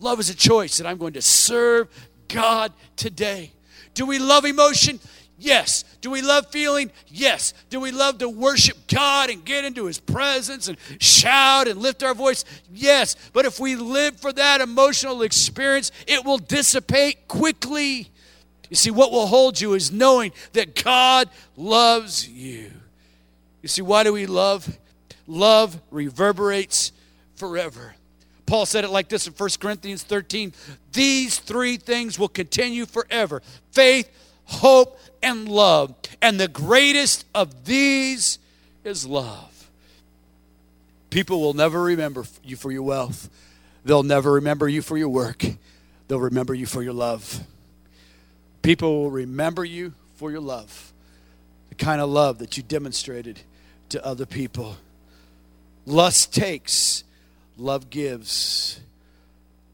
Love 0.03 0.19
is 0.19 0.29
a 0.29 0.35
choice 0.35 0.77
that 0.77 0.85
I'm 0.85 0.97
going 0.97 1.13
to 1.13 1.21
serve 1.21 1.87
God 2.27 2.73
today. 2.97 3.51
Do 3.93 4.05
we 4.05 4.19
love 4.19 4.43
emotion? 4.43 4.99
Yes. 5.39 5.85
Do 6.01 6.09
we 6.11 6.21
love 6.21 6.51
feeling? 6.51 6.91
Yes. 7.07 7.53
Do 7.69 7.79
we 7.79 7.91
love 7.91 8.17
to 8.17 8.27
worship 8.27 8.77
God 8.87 9.29
and 9.29 9.45
get 9.45 9.63
into 9.63 9.85
His 9.85 9.99
presence 9.99 10.67
and 10.67 10.77
shout 10.99 11.69
and 11.69 11.79
lift 11.79 12.03
our 12.03 12.13
voice? 12.13 12.43
Yes. 12.71 13.15
But 13.31 13.45
if 13.45 13.59
we 13.59 13.75
live 13.75 14.19
for 14.19 14.33
that 14.33 14.59
emotional 14.59 15.21
experience, 15.21 15.91
it 16.05 16.25
will 16.25 16.37
dissipate 16.37 17.27
quickly. 17.29 18.09
You 18.69 18.75
see, 18.75 18.91
what 18.91 19.11
will 19.11 19.27
hold 19.27 19.61
you 19.61 19.73
is 19.73 19.91
knowing 19.91 20.33
that 20.51 20.83
God 20.83 21.29
loves 21.55 22.27
you. 22.27 22.71
You 23.61 23.69
see, 23.69 23.81
why 23.81 24.03
do 24.03 24.11
we 24.11 24.25
love? 24.25 24.77
Love 25.27 25.79
reverberates 25.91 26.91
forever. 27.35 27.95
Paul 28.45 28.65
said 28.65 28.83
it 28.83 28.89
like 28.89 29.09
this 29.09 29.27
in 29.27 29.33
1 29.33 29.49
Corinthians 29.59 30.03
13 30.03 30.53
These 30.91 31.39
three 31.39 31.77
things 31.77 32.19
will 32.19 32.27
continue 32.27 32.85
forever 32.85 33.41
faith, 33.71 34.09
hope, 34.45 34.99
and 35.21 35.47
love. 35.47 35.95
And 36.21 36.39
the 36.39 36.47
greatest 36.47 37.25
of 37.33 37.65
these 37.65 38.39
is 38.83 39.05
love. 39.05 39.69
People 41.09 41.41
will 41.41 41.53
never 41.53 41.81
remember 41.81 42.25
you 42.43 42.55
for 42.55 42.71
your 42.71 42.83
wealth, 42.83 43.29
they'll 43.85 44.03
never 44.03 44.33
remember 44.33 44.67
you 44.67 44.81
for 44.81 44.97
your 44.97 45.09
work, 45.09 45.45
they'll 46.07 46.19
remember 46.19 46.53
you 46.53 46.65
for 46.65 46.81
your 46.81 46.93
love. 46.93 47.41
People 48.61 49.03
will 49.03 49.11
remember 49.11 49.65
you 49.65 49.93
for 50.15 50.31
your 50.31 50.39
love, 50.39 50.93
the 51.69 51.75
kind 51.75 52.01
of 52.01 52.09
love 52.09 52.39
that 52.39 52.55
you 52.57 52.63
demonstrated 52.63 53.41
to 53.89 54.03
other 54.05 54.25
people. 54.25 54.77
Lust 55.85 56.33
takes, 56.33 57.03
love 57.57 57.89
gives. 57.89 58.79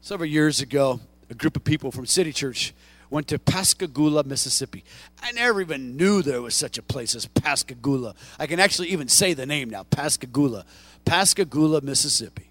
Several 0.00 0.28
years 0.28 0.60
ago, 0.60 1.00
a 1.28 1.34
group 1.34 1.56
of 1.56 1.64
people 1.64 1.90
from 1.90 2.06
City 2.06 2.32
Church 2.32 2.74
went 3.10 3.28
to 3.28 3.38
Pascagoula, 3.38 4.24
Mississippi. 4.24 4.84
I 5.22 5.32
never 5.32 5.60
even 5.60 5.96
knew 5.96 6.22
there 6.22 6.42
was 6.42 6.54
such 6.54 6.78
a 6.78 6.82
place 6.82 7.14
as 7.14 7.26
Pascagoula. 7.26 8.14
I 8.38 8.46
can 8.46 8.60
actually 8.60 8.88
even 8.88 9.08
say 9.08 9.34
the 9.34 9.46
name 9.46 9.70
now 9.70 9.82
Pascagoula. 9.84 10.64
Pascagoula, 11.04 11.80
Mississippi. 11.80 12.50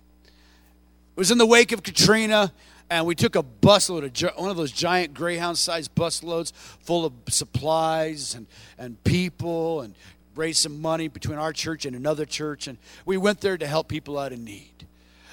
It 1.15 1.19
was 1.19 1.31
in 1.31 1.37
the 1.37 1.45
wake 1.45 1.71
of 1.71 1.83
Katrina, 1.83 2.51
and 2.89 3.05
we 3.05 3.15
took 3.15 3.35
a 3.35 3.43
busload, 3.43 4.03
of 4.03 4.41
one 4.41 4.49
of 4.49 4.57
those 4.57 4.71
giant 4.71 5.13
Greyhound 5.13 5.57
sized 5.57 5.93
busloads 5.95 6.53
full 6.53 7.05
of 7.05 7.13
supplies 7.29 8.35
and, 8.35 8.47
and 8.77 9.01
people, 9.03 9.81
and 9.81 9.95
raised 10.35 10.59
some 10.59 10.81
money 10.81 11.07
between 11.07 11.37
our 11.37 11.53
church 11.53 11.85
and 11.85 11.95
another 11.95 12.25
church. 12.25 12.67
And 12.67 12.77
we 13.05 13.17
went 13.17 13.41
there 13.41 13.57
to 13.57 13.67
help 13.67 13.87
people 13.87 14.17
out 14.17 14.31
in 14.31 14.43
need. 14.43 14.78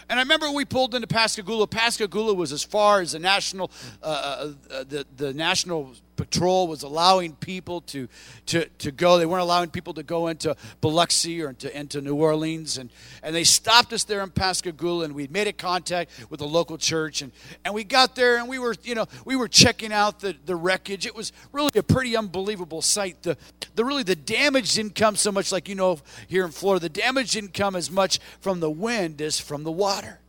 And 0.08 0.18
I 0.20 0.22
remember 0.22 0.50
we 0.50 0.64
pulled 0.64 0.94
into 0.94 1.06
Pascagoula. 1.06 1.66
Pascagoula 1.66 2.34
was 2.34 2.52
as 2.52 2.62
far 2.62 3.00
as 3.00 3.12
the 3.12 3.18
national, 3.18 3.70
uh, 4.02 4.06
uh, 4.06 4.72
uh, 4.72 4.84
the, 4.84 5.06
the 5.16 5.34
national 5.34 5.94
patrol 6.16 6.68
was 6.68 6.82
allowing 6.82 7.34
people 7.34 7.80
to, 7.82 8.08
to, 8.46 8.66
to 8.66 8.90
go. 8.90 9.18
They 9.18 9.26
weren't 9.26 9.42
allowing 9.42 9.70
people 9.70 9.94
to 9.94 10.02
go 10.02 10.28
into 10.28 10.56
Biloxi 10.80 11.42
or 11.42 11.50
into, 11.50 11.76
into 11.76 12.00
New 12.00 12.14
Orleans. 12.14 12.78
And, 12.78 12.90
and 13.22 13.34
they 13.34 13.44
stopped 13.44 13.92
us 13.92 14.04
there 14.04 14.22
in 14.22 14.30
Pascagoula 14.30 15.04
and 15.04 15.14
we 15.14 15.26
made 15.28 15.46
a 15.46 15.52
contact 15.52 16.10
with 16.30 16.40
the 16.40 16.46
local 16.46 16.78
church. 16.78 17.22
And, 17.22 17.32
and 17.64 17.74
we 17.74 17.84
got 17.84 18.16
there 18.16 18.38
and 18.38 18.48
we 18.48 18.58
were, 18.58 18.74
you 18.82 18.94
know, 18.94 19.06
we 19.24 19.36
were 19.36 19.48
checking 19.48 19.92
out 19.92 20.20
the, 20.20 20.34
the 20.44 20.56
wreckage. 20.56 21.06
It 21.06 21.14
was 21.14 21.32
really 21.52 21.70
a 21.76 21.82
pretty 21.82 22.16
unbelievable 22.16 22.82
sight. 22.82 23.22
The, 23.22 23.36
the 23.74 23.84
really 23.84 24.02
the 24.02 24.16
damage 24.16 24.74
didn't 24.74 24.94
come 24.94 25.16
so 25.16 25.30
much 25.30 25.52
like 25.52 25.68
you 25.68 25.74
know 25.74 26.00
here 26.28 26.44
in 26.44 26.50
Florida. 26.50 26.88
The 26.88 27.00
damage 27.00 27.32
didn't 27.32 27.54
come 27.54 27.76
as 27.76 27.90
much 27.90 28.18
from 28.40 28.60
the 28.60 28.70
wind 28.70 29.20
as 29.20 29.38
from 29.38 29.64
the 29.64 29.72
water 29.72 30.20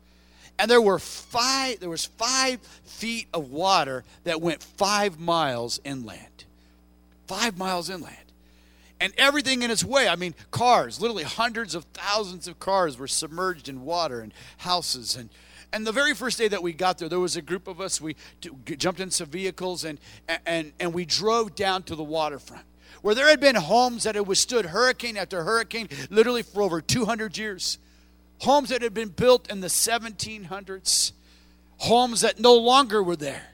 and 0.60 0.70
there 0.70 0.82
were 0.82 1.00
five 1.00 1.80
there 1.80 1.89
was 1.89 2.06
five 2.06 2.60
feet 2.84 3.28
of 3.34 3.52
water 3.52 4.04
that 4.24 4.41
went 4.41 4.63
five 4.63 5.20
miles 5.20 5.80
inland. 5.84 6.46
Five 7.28 7.58
miles 7.58 7.89
inland. 7.89 8.15
And 9.00 9.13
everything 9.17 9.62
in 9.62 9.70
its 9.70 9.84
way. 9.84 10.08
I 10.08 10.15
mean 10.15 10.34
cars 10.52 11.00
literally 11.00 11.24
hundreds 11.24 11.76
of 11.76 11.86
thousands 11.93 12.48
of 12.48 12.60
cars 12.60 12.98
were 12.98 13.08
submerged 13.08 13.70
in 13.70 13.84
water 13.84 14.22
and 14.22 14.34
houses. 14.58 15.15
And 15.15 15.30
and 15.74 15.86
the 15.86 15.91
very 15.91 16.15
first 16.15 16.38
day 16.38 16.48
that 16.48 16.63
we 16.63 16.74
got 16.74 16.98
there 16.98 17.10
there 17.10 17.20
was 17.20 17.36
a 17.36 17.41
group 17.41 17.67
of 17.67 17.80
us. 17.80 18.02
We 18.02 18.15
jumped 18.65 19.00
into 19.00 19.26
vehicles 19.26 19.84
and 19.84 20.00
and 20.46 20.72
and 20.80 20.93
we 20.93 21.06
drove 21.06 21.56
down 21.56 21.84
to 21.84 21.96
the 21.96 22.04
waterfront 22.04 22.65
where 23.04 23.13
there 23.13 23.28
had 23.28 23.39
been 23.39 23.56
homes 23.56 24.04
that 24.04 24.15
had 24.15 24.28
withstood 24.28 24.65
hurricane 24.65 25.17
after 25.17 25.43
hurricane 25.43 25.88
literally 26.10 26.41
for 26.41 26.63
over 26.63 26.82
200 26.82 27.38
years 27.38 27.78
homes 28.39 28.69
that 28.69 28.82
had 28.82 28.93
been 28.93 29.10
built 29.10 29.50
in 29.50 29.62
the 29.62 29.67
1700s, 29.67 31.12
homes 31.78 32.21
that 32.21 32.39
no 32.39 32.56
longer 32.56 33.02
were 33.02 33.15
there. 33.15 33.47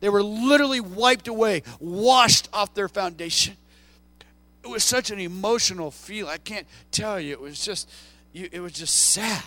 They 0.00 0.08
were 0.08 0.22
literally 0.22 0.80
wiped 0.80 1.28
away, 1.28 1.62
washed 1.80 2.48
off 2.52 2.74
their 2.74 2.88
foundation. 2.88 3.56
It 4.62 4.68
was 4.68 4.84
such 4.84 5.10
an 5.10 5.18
emotional 5.18 5.90
feel. 5.90 6.28
I 6.28 6.38
can't 6.38 6.66
tell 6.90 7.20
you. 7.20 7.32
It 7.32 7.40
was 7.40 7.64
just, 7.64 7.90
it 8.32 8.60
was 8.60 8.72
just 8.72 8.94
sad 8.94 9.42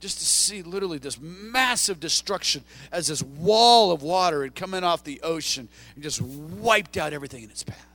just 0.00 0.18
to 0.18 0.24
see 0.24 0.62
literally 0.62 0.98
this 0.98 1.20
massive 1.20 1.98
destruction 1.98 2.62
as 2.92 3.08
this 3.08 3.22
wall 3.22 3.90
of 3.90 4.02
water 4.02 4.42
had 4.42 4.54
come 4.54 4.74
in 4.74 4.84
off 4.84 5.02
the 5.02 5.20
ocean 5.22 5.68
and 5.94 6.04
just 6.04 6.20
wiped 6.20 6.96
out 6.96 7.12
everything 7.12 7.42
in 7.42 7.50
its 7.50 7.64
path. 7.64 7.86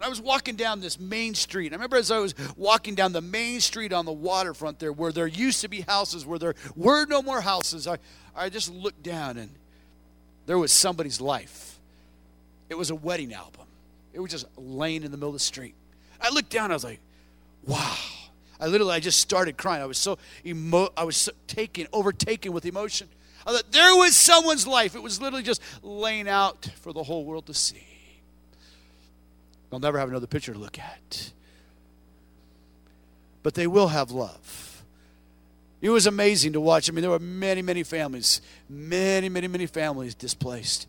I 0.00 0.08
was 0.08 0.20
walking 0.20 0.56
down 0.56 0.80
this 0.80 0.98
main 0.98 1.34
street. 1.34 1.72
I 1.72 1.76
remember 1.76 1.96
as 1.96 2.10
I 2.10 2.18
was 2.18 2.34
walking 2.56 2.94
down 2.94 3.12
the 3.12 3.20
main 3.20 3.60
street 3.60 3.92
on 3.92 4.06
the 4.06 4.12
waterfront 4.12 4.78
there, 4.78 4.92
where 4.92 5.12
there 5.12 5.26
used 5.26 5.60
to 5.60 5.68
be 5.68 5.82
houses, 5.82 6.24
where 6.24 6.38
there 6.38 6.54
were 6.74 7.06
no 7.06 7.22
more 7.22 7.40
houses, 7.40 7.86
I, 7.86 7.98
I 8.34 8.48
just 8.48 8.72
looked 8.72 9.02
down 9.02 9.36
and 9.36 9.50
there 10.46 10.58
was 10.58 10.72
somebody's 10.72 11.20
life. 11.20 11.78
It 12.68 12.78
was 12.78 12.90
a 12.90 12.94
wedding 12.94 13.34
album. 13.34 13.66
It 14.12 14.20
was 14.20 14.30
just 14.30 14.46
laying 14.56 15.02
in 15.02 15.10
the 15.10 15.16
middle 15.16 15.28
of 15.28 15.34
the 15.34 15.40
street. 15.40 15.74
I 16.20 16.30
looked 16.30 16.50
down, 16.50 16.70
I 16.70 16.74
was 16.74 16.84
like, 16.84 17.00
wow. 17.66 17.96
I 18.58 18.66
literally, 18.66 18.92
I 18.92 19.00
just 19.00 19.20
started 19.20 19.56
crying. 19.56 19.82
I 19.82 19.86
was 19.86 19.98
so 19.98 20.18
emo- 20.44 20.90
I 20.96 21.04
was 21.04 21.16
so 21.16 21.32
taken, 21.46 21.86
overtaken 21.92 22.52
with 22.52 22.66
emotion. 22.66 23.08
I 23.46 23.52
thought 23.52 23.72
there 23.72 23.96
was 23.96 24.14
someone's 24.14 24.66
life. 24.66 24.94
It 24.94 25.02
was 25.02 25.20
literally 25.20 25.42
just 25.42 25.62
laying 25.82 26.28
out 26.28 26.68
for 26.80 26.92
the 26.92 27.02
whole 27.02 27.24
world 27.24 27.46
to 27.46 27.54
see. 27.54 27.89
They'll 29.70 29.80
never 29.80 29.98
have 29.98 30.08
another 30.08 30.26
picture 30.26 30.52
to 30.52 30.58
look 30.58 30.78
at. 30.78 31.32
But 33.42 33.54
they 33.54 33.66
will 33.66 33.88
have 33.88 34.10
love. 34.10 34.82
It 35.80 35.90
was 35.90 36.06
amazing 36.06 36.52
to 36.52 36.60
watch. 36.60 36.90
I 36.90 36.92
mean, 36.92 37.02
there 37.02 37.10
were 37.10 37.18
many, 37.18 37.62
many 37.62 37.82
families, 37.82 38.42
many, 38.68 39.28
many, 39.28 39.48
many 39.48 39.66
families 39.66 40.14
displaced. 40.14 40.86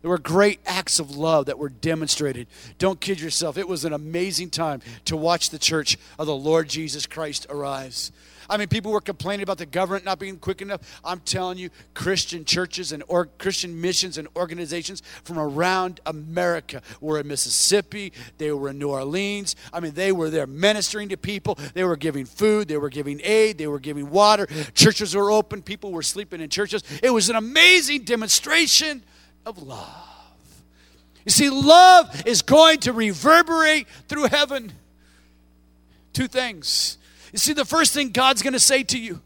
There 0.00 0.08
were 0.08 0.18
great 0.18 0.60
acts 0.64 0.98
of 0.98 1.16
love 1.16 1.46
that 1.46 1.58
were 1.58 1.68
demonstrated. 1.68 2.46
Don't 2.78 3.00
kid 3.00 3.20
yourself. 3.20 3.58
It 3.58 3.68
was 3.68 3.84
an 3.84 3.92
amazing 3.92 4.48
time 4.48 4.80
to 5.04 5.16
watch 5.16 5.50
the 5.50 5.58
church 5.58 5.98
of 6.18 6.26
the 6.26 6.34
Lord 6.34 6.70
Jesus 6.70 7.06
Christ 7.06 7.46
arise. 7.50 8.10
I 8.50 8.56
mean, 8.56 8.66
people 8.66 8.90
were 8.90 9.00
complaining 9.00 9.44
about 9.44 9.58
the 9.58 9.66
government 9.66 10.04
not 10.04 10.18
being 10.18 10.36
quick 10.36 10.60
enough. 10.60 11.00
I'm 11.04 11.20
telling 11.20 11.56
you, 11.56 11.70
Christian 11.94 12.44
churches 12.44 12.90
and 12.90 13.04
or, 13.06 13.26
Christian 13.26 13.80
missions 13.80 14.18
and 14.18 14.26
organizations 14.36 15.02
from 15.22 15.38
around 15.38 16.00
America 16.04 16.82
were 17.00 17.20
in 17.20 17.28
Mississippi. 17.28 18.12
They 18.38 18.50
were 18.50 18.70
in 18.70 18.78
New 18.78 18.90
Orleans. 18.90 19.54
I 19.72 19.78
mean, 19.78 19.92
they 19.92 20.10
were 20.10 20.30
there 20.30 20.48
ministering 20.48 21.10
to 21.10 21.16
people. 21.16 21.56
They 21.74 21.84
were 21.84 21.96
giving 21.96 22.24
food. 22.24 22.66
They 22.66 22.76
were 22.76 22.90
giving 22.90 23.20
aid. 23.22 23.56
They 23.56 23.68
were 23.68 23.78
giving 23.78 24.10
water. 24.10 24.46
Churches 24.74 25.14
were 25.14 25.30
open. 25.30 25.62
People 25.62 25.92
were 25.92 26.02
sleeping 26.02 26.40
in 26.40 26.50
churches. 26.50 26.82
It 27.04 27.10
was 27.10 27.30
an 27.30 27.36
amazing 27.36 28.02
demonstration 28.02 29.04
of 29.46 29.62
love. 29.62 30.08
You 31.24 31.30
see, 31.30 31.50
love 31.50 32.26
is 32.26 32.42
going 32.42 32.80
to 32.80 32.92
reverberate 32.92 33.86
through 34.08 34.24
heaven. 34.24 34.72
Two 36.12 36.26
things 36.26 36.98
you 37.32 37.38
see, 37.38 37.52
the 37.52 37.64
first 37.64 37.94
thing 37.94 38.10
God's 38.10 38.42
going 38.42 38.52
to 38.52 38.60
say 38.60 38.82
to 38.84 38.98
you, 38.98 39.20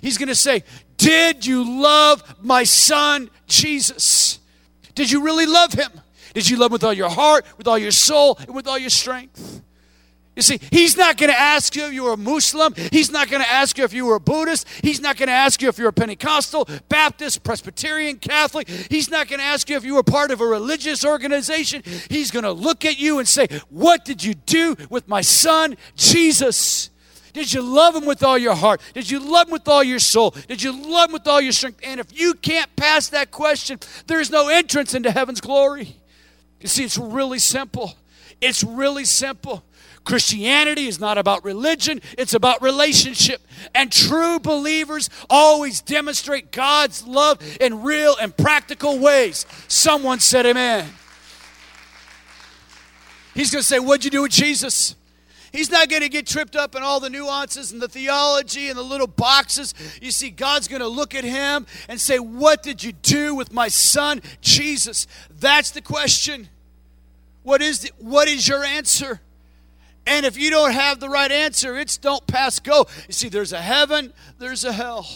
He's 0.00 0.18
going 0.18 0.28
to 0.28 0.34
say, 0.34 0.64
Did 0.96 1.44
you 1.44 1.80
love 1.82 2.22
my 2.42 2.64
son, 2.64 3.30
Jesus? 3.46 4.38
Did 4.94 5.10
you 5.10 5.22
really 5.22 5.46
love 5.46 5.72
him? 5.72 5.90
Did 6.34 6.48
you 6.48 6.56
love 6.56 6.70
him 6.70 6.74
with 6.74 6.84
all 6.84 6.92
your 6.92 7.10
heart, 7.10 7.44
with 7.56 7.66
all 7.66 7.78
your 7.78 7.90
soul, 7.90 8.38
and 8.40 8.54
with 8.54 8.66
all 8.66 8.78
your 8.78 8.90
strength? 8.90 9.62
You 10.36 10.42
see, 10.42 10.60
he's 10.70 10.96
not 10.96 11.16
going 11.16 11.30
to 11.30 11.38
ask 11.38 11.74
you 11.74 11.86
if 11.86 11.92
you 11.92 12.04
were 12.04 12.12
a 12.12 12.16
Muslim. 12.16 12.72
He's 12.92 13.10
not 13.10 13.28
going 13.28 13.42
to 13.42 13.50
ask 13.50 13.76
you 13.76 13.84
if 13.84 13.92
you 13.92 14.06
were 14.06 14.14
a 14.14 14.20
Buddhist. 14.20 14.66
He's 14.82 15.00
not 15.00 15.16
going 15.16 15.26
to 15.26 15.34
ask 15.34 15.60
you 15.60 15.68
if 15.68 15.76
you're 15.76 15.88
a 15.88 15.92
Pentecostal, 15.92 16.68
Baptist, 16.88 17.42
Presbyterian, 17.42 18.16
Catholic. 18.16 18.68
He's 18.68 19.10
not 19.10 19.28
going 19.28 19.40
to 19.40 19.44
ask 19.44 19.68
you 19.68 19.76
if 19.76 19.84
you 19.84 19.96
were 19.96 20.02
part 20.02 20.30
of 20.30 20.40
a 20.40 20.46
religious 20.46 21.04
organization. 21.04 21.82
He's 22.08 22.30
going 22.30 22.44
to 22.44 22.52
look 22.52 22.84
at 22.84 22.98
you 22.98 23.18
and 23.18 23.26
say, 23.28 23.48
What 23.68 24.04
did 24.04 24.22
you 24.22 24.34
do 24.34 24.76
with 24.88 25.08
my 25.08 25.20
son, 25.20 25.76
Jesus? 25.96 26.89
Did 27.32 27.52
you 27.52 27.62
love 27.62 27.94
him 27.94 28.06
with 28.06 28.22
all 28.22 28.38
your 28.38 28.54
heart? 28.54 28.80
Did 28.94 29.10
you 29.10 29.18
love 29.20 29.48
him 29.48 29.52
with 29.52 29.68
all 29.68 29.82
your 29.82 29.98
soul? 29.98 30.30
Did 30.48 30.62
you 30.62 30.72
love 30.72 31.10
him 31.10 31.14
with 31.14 31.26
all 31.26 31.40
your 31.40 31.52
strength? 31.52 31.80
And 31.84 32.00
if 32.00 32.18
you 32.18 32.34
can't 32.34 32.74
pass 32.76 33.08
that 33.08 33.30
question, 33.30 33.78
there's 34.06 34.30
no 34.30 34.48
entrance 34.48 34.94
into 34.94 35.10
heaven's 35.10 35.40
glory. 35.40 35.96
You 36.60 36.68
see, 36.68 36.84
it's 36.84 36.98
really 36.98 37.38
simple. 37.38 37.94
It's 38.40 38.64
really 38.64 39.04
simple. 39.04 39.64
Christianity 40.04 40.86
is 40.86 40.98
not 40.98 41.18
about 41.18 41.44
religion, 41.44 42.00
it's 42.16 42.34
about 42.34 42.62
relationship. 42.62 43.42
And 43.74 43.92
true 43.92 44.40
believers 44.40 45.10
always 45.28 45.82
demonstrate 45.82 46.52
God's 46.52 47.06
love 47.06 47.38
in 47.60 47.82
real 47.82 48.16
and 48.20 48.36
practical 48.36 48.98
ways. 48.98 49.46
Someone 49.68 50.20
said, 50.20 50.46
Amen. 50.46 50.88
He's 53.34 53.50
going 53.50 53.62
to 53.62 53.66
say, 53.66 53.78
What'd 53.78 54.04
you 54.04 54.10
do 54.10 54.22
with 54.22 54.32
Jesus? 54.32 54.96
He's 55.52 55.70
not 55.70 55.88
going 55.88 56.02
to 56.02 56.08
get 56.08 56.26
tripped 56.26 56.54
up 56.54 56.74
in 56.76 56.82
all 56.82 57.00
the 57.00 57.10
nuances 57.10 57.72
and 57.72 57.82
the 57.82 57.88
theology 57.88 58.68
and 58.68 58.78
the 58.78 58.82
little 58.82 59.06
boxes. 59.06 59.74
You 60.00 60.10
see, 60.10 60.30
God's 60.30 60.68
going 60.68 60.82
to 60.82 60.88
look 60.88 61.14
at 61.14 61.24
him 61.24 61.66
and 61.88 62.00
say, 62.00 62.18
What 62.18 62.62
did 62.62 62.84
you 62.84 62.92
do 62.92 63.34
with 63.34 63.52
my 63.52 63.68
son, 63.68 64.22
Jesus? 64.40 65.06
That's 65.38 65.70
the 65.72 65.82
question. 65.82 66.48
What 67.42 67.62
is, 67.62 67.80
the, 67.80 67.90
what 67.98 68.28
is 68.28 68.46
your 68.46 68.64
answer? 68.64 69.20
And 70.06 70.24
if 70.24 70.38
you 70.38 70.50
don't 70.50 70.72
have 70.72 71.00
the 71.00 71.08
right 71.08 71.30
answer, 71.30 71.78
it's 71.78 71.96
don't 71.96 72.26
pass 72.26 72.58
go. 72.58 72.86
You 73.06 73.12
see, 73.12 73.28
there's 73.28 73.52
a 73.52 73.60
heaven, 73.60 74.12
there's 74.38 74.64
a 74.64 74.72
hell. 74.72 75.08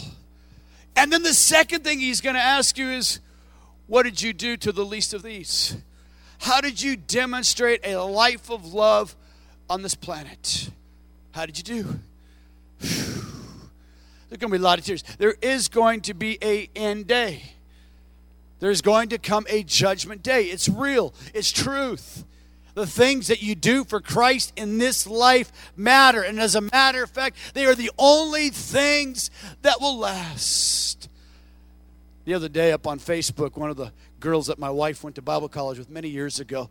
And 0.97 1.12
then 1.12 1.23
the 1.23 1.35
second 1.35 1.85
thing 1.85 2.01
he's 2.01 2.20
going 2.20 2.37
to 2.37 2.42
ask 2.42 2.77
you 2.77 2.88
is, 2.88 3.20
What 3.87 4.03
did 4.03 4.20
you 4.20 4.33
do 4.33 4.57
to 4.57 4.73
the 4.73 4.85
least 4.85 5.14
of 5.14 5.23
these? 5.23 5.77
How 6.38 6.61
did 6.61 6.83
you 6.83 6.97
demonstrate 6.97 7.87
a 7.87 7.97
life 7.97 8.51
of 8.51 8.75
love 8.75 9.14
on 9.68 9.83
this 9.83 9.94
planet. 9.94 10.70
How 11.33 11.46
did 11.46 11.59
you 11.59 11.64
do? 11.64 12.00
There's 12.81 14.38
going 14.38 14.50
to 14.53 14.59
be 14.59 14.59
a 14.59 14.61
lot 14.61 14.79
of 14.79 14.85
tears. 14.85 15.05
There 15.18 15.37
is 15.40 15.68
going 15.68 16.03
to 16.03 16.14
be 16.14 16.38
a 16.42 16.68
end 16.74 17.07
day. 17.07 17.55
There's 18.61 18.83
going 18.83 19.11
to 19.11 19.18
come 19.18 19.46
a 19.48 19.62
judgment 19.62 20.22
day. 20.22 20.44
It's 20.44 20.68
real, 20.68 21.14
it's 21.35 21.53
truth. 21.53 22.24
The 22.74 22.87
things 22.87 23.29
that 23.29 23.40
you 23.40 23.55
do 23.55 23.85
for 23.85 24.00
Christ 24.00 24.53
in 24.57 24.79
this 24.79 25.07
life 25.07 25.53
matter. 25.77 26.22
And 26.22 26.40
as 26.40 26.57
a 26.57 26.61
matter 26.61 27.05
of 27.05 27.11
fact, 27.11 27.37
they 27.55 27.66
are 27.66 27.77
the 27.77 27.92
only 27.98 28.50
things 28.50 29.31
that 29.62 29.81
will 29.81 29.96
last. 29.96 31.09
The 32.24 32.35
other 32.35 32.48
day, 32.48 32.72
up 32.72 32.87
on 32.88 32.98
Facebook, 32.98 33.57
one 33.57 33.70
of 33.70 33.77
the 33.77 33.92
girls 34.18 34.48
that 34.48 34.59
my 34.59 34.70
wife 34.70 35.05
went 35.05 35.14
to 35.16 35.22
Bible 35.22 35.48
college 35.48 35.79
with 35.79 35.90
many 35.90 36.09
years 36.09 36.40
ago, 36.40 36.70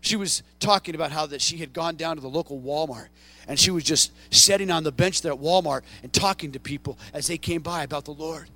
she 0.00 0.16
was 0.16 0.42
talking 0.60 0.94
about 0.94 1.12
how 1.12 1.26
that 1.26 1.40
she 1.40 1.56
had 1.58 1.72
gone 1.72 1.96
down 1.96 2.16
to 2.16 2.22
the 2.22 2.28
local 2.28 2.60
Walmart 2.60 3.08
and 3.48 3.58
she 3.58 3.70
was 3.70 3.82
just 3.82 4.12
sitting 4.32 4.70
on 4.70 4.84
the 4.84 4.92
bench 4.92 5.22
there 5.22 5.32
at 5.32 5.38
Walmart 5.38 5.82
and 6.02 6.12
talking 6.12 6.52
to 6.52 6.60
people 6.60 6.98
as 7.14 7.26
they 7.26 7.38
came 7.38 7.62
by 7.62 7.82
about 7.82 8.04
the 8.04 8.12
Lord. 8.12 8.48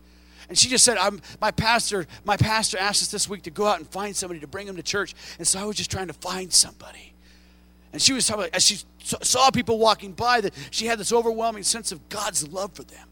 And 0.49 0.59
she 0.59 0.69
just 0.69 0.85
said, 0.85 0.99
I'm, 0.99 1.23
my 1.41 1.51
pastor, 1.51 2.07
my 2.25 2.37
pastor 2.37 2.77
asked 2.77 3.01
us 3.01 3.11
this 3.11 3.27
week 3.27 3.43
to 3.43 3.51
go 3.51 3.67
out 3.67 3.79
and 3.79 3.89
find 3.89 4.15
somebody 4.15 4.41
to 4.41 4.47
bring 4.47 4.67
them 4.67 4.77
to 4.77 4.83
church. 4.83 5.15
And 5.39 5.49
so 5.49 5.59
I 5.59 5.65
was 5.65 5.77
just 5.77 5.91
trying 5.91 6.09
to 6.09 6.13
find 6.13 6.53
somebody. 6.53 7.15
And 7.93 8.03
she 8.03 8.13
was 8.13 8.27
talking 8.27 8.45
about, 8.45 8.55
as 8.55 8.65
she 8.65 8.81
saw 8.99 9.51
people 9.51 9.79
walking 9.79 10.13
by, 10.13 10.43
that 10.43 10.53
she 10.71 10.87
had 10.87 10.99
this 10.99 11.13
overwhelming 11.13 11.63
sense 11.63 11.91
of 11.91 12.07
God's 12.11 12.47
love 12.49 12.75
for 12.75 12.85
them. 12.85 13.09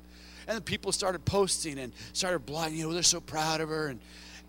And 0.46 0.56
then 0.56 0.62
people 0.62 0.92
started 0.92 1.24
posting 1.24 1.78
and 1.78 1.92
started 2.12 2.44
blogging, 2.44 2.76
you 2.76 2.86
know, 2.86 2.92
they're 2.92 3.02
so 3.02 3.20
proud 3.20 3.62
of 3.62 3.70
her. 3.70 3.88
And, 3.88 4.00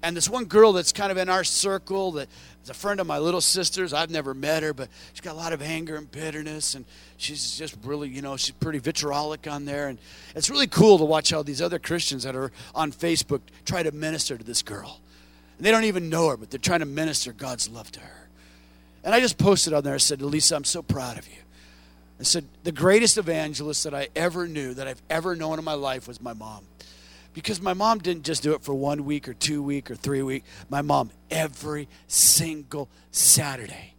and 0.04 0.18
this 0.18 0.30
one 0.30 0.46
girl 0.46 0.74
that's 0.74 0.92
kind 0.92 1.12
of 1.12 1.18
in 1.18 1.30
our 1.30 1.44
circle 1.44 2.14
that 2.14 2.28
is 2.64 2.70
a 2.70 2.74
friend 2.74 3.00
of 3.00 3.08
my 3.08 3.20
little 3.20 3.42
sister's. 3.42 3.94
I've 3.94 4.10
never 4.10 4.34
met 4.34 4.64
her, 4.64 4.74
but 4.74 4.90
she's 5.14 5.22
got 5.22 5.34
a 5.34 5.38
lot 5.38 5.54
of 5.54 5.62
anger 5.62 5.96
and 5.96 6.10
bitterness, 6.10 6.74
and 6.74 6.86
she's 7.18 7.58
just 7.58 7.78
really, 7.84 8.10
you 8.10 8.22
know, 8.22 8.36
she's 8.36 8.52
pretty 8.52 8.80
vitriolic 8.80 9.48
on 9.48 9.66
there. 9.66 9.90
And 9.90 10.00
it's 10.36 10.50
really 10.50 10.68
cool 10.68 10.98
to 10.98 11.06
watch 11.06 11.30
how 11.30 11.44
these 11.44 11.62
other 11.62 11.78
Christians 11.78 12.24
that 12.24 12.36
are 12.36 12.52
on 12.74 12.92
Facebook 12.92 13.42
try 13.66 13.84
to 13.84 13.92
minister 13.92 14.38
to 14.38 14.44
this 14.44 14.64
girl. 14.64 15.00
And 15.58 15.66
they 15.66 15.72
don't 15.72 15.86
even 15.86 16.10
know 16.10 16.30
her, 16.30 16.38
but 16.38 16.50
they're 16.50 16.60
trying 16.60 16.80
to 16.80 16.86
minister 16.88 17.32
God's 17.32 17.70
love 17.70 17.92
to 17.92 18.00
her. 18.00 18.30
And 19.04 19.14
I 19.14 19.20
just 19.20 19.38
posted 19.38 19.74
on 19.74 19.84
there. 19.84 19.96
I 19.96 19.98
said, 19.98 20.22
Elisa, 20.22 20.56
I'm 20.56 20.64
so 20.64 20.82
proud 20.82 21.18
of 21.18 21.28
you. 21.28 21.36
I 22.20 22.24
said, 22.24 22.46
the 22.64 22.72
greatest 22.72 23.18
evangelist 23.18 23.84
that 23.84 23.96
I 23.96 24.10
ever 24.16 24.48
knew, 24.48 24.76
that 24.76 24.88
I've 24.88 25.02
ever 25.10 25.36
known 25.36 25.58
in 25.58 25.66
my 25.66 25.74
life, 25.74 26.08
was 26.08 26.22
my 26.22 26.34
mom 26.34 26.66
because 27.34 27.62
my 27.62 27.74
mom 27.74 28.00
didn't 28.00 28.24
just 28.24 28.44
do 28.44 28.54
it 28.54 28.62
for 28.62 28.74
one 28.74 29.06
week 29.06 29.28
or 29.28 29.34
two 29.34 29.62
week 29.63 29.89
or 29.89 29.96
three 29.96 30.22
week. 30.22 30.44
My 30.70 30.82
mom 30.82 31.12
every 31.30 31.88
single 32.08 32.89
saturday 33.12 33.91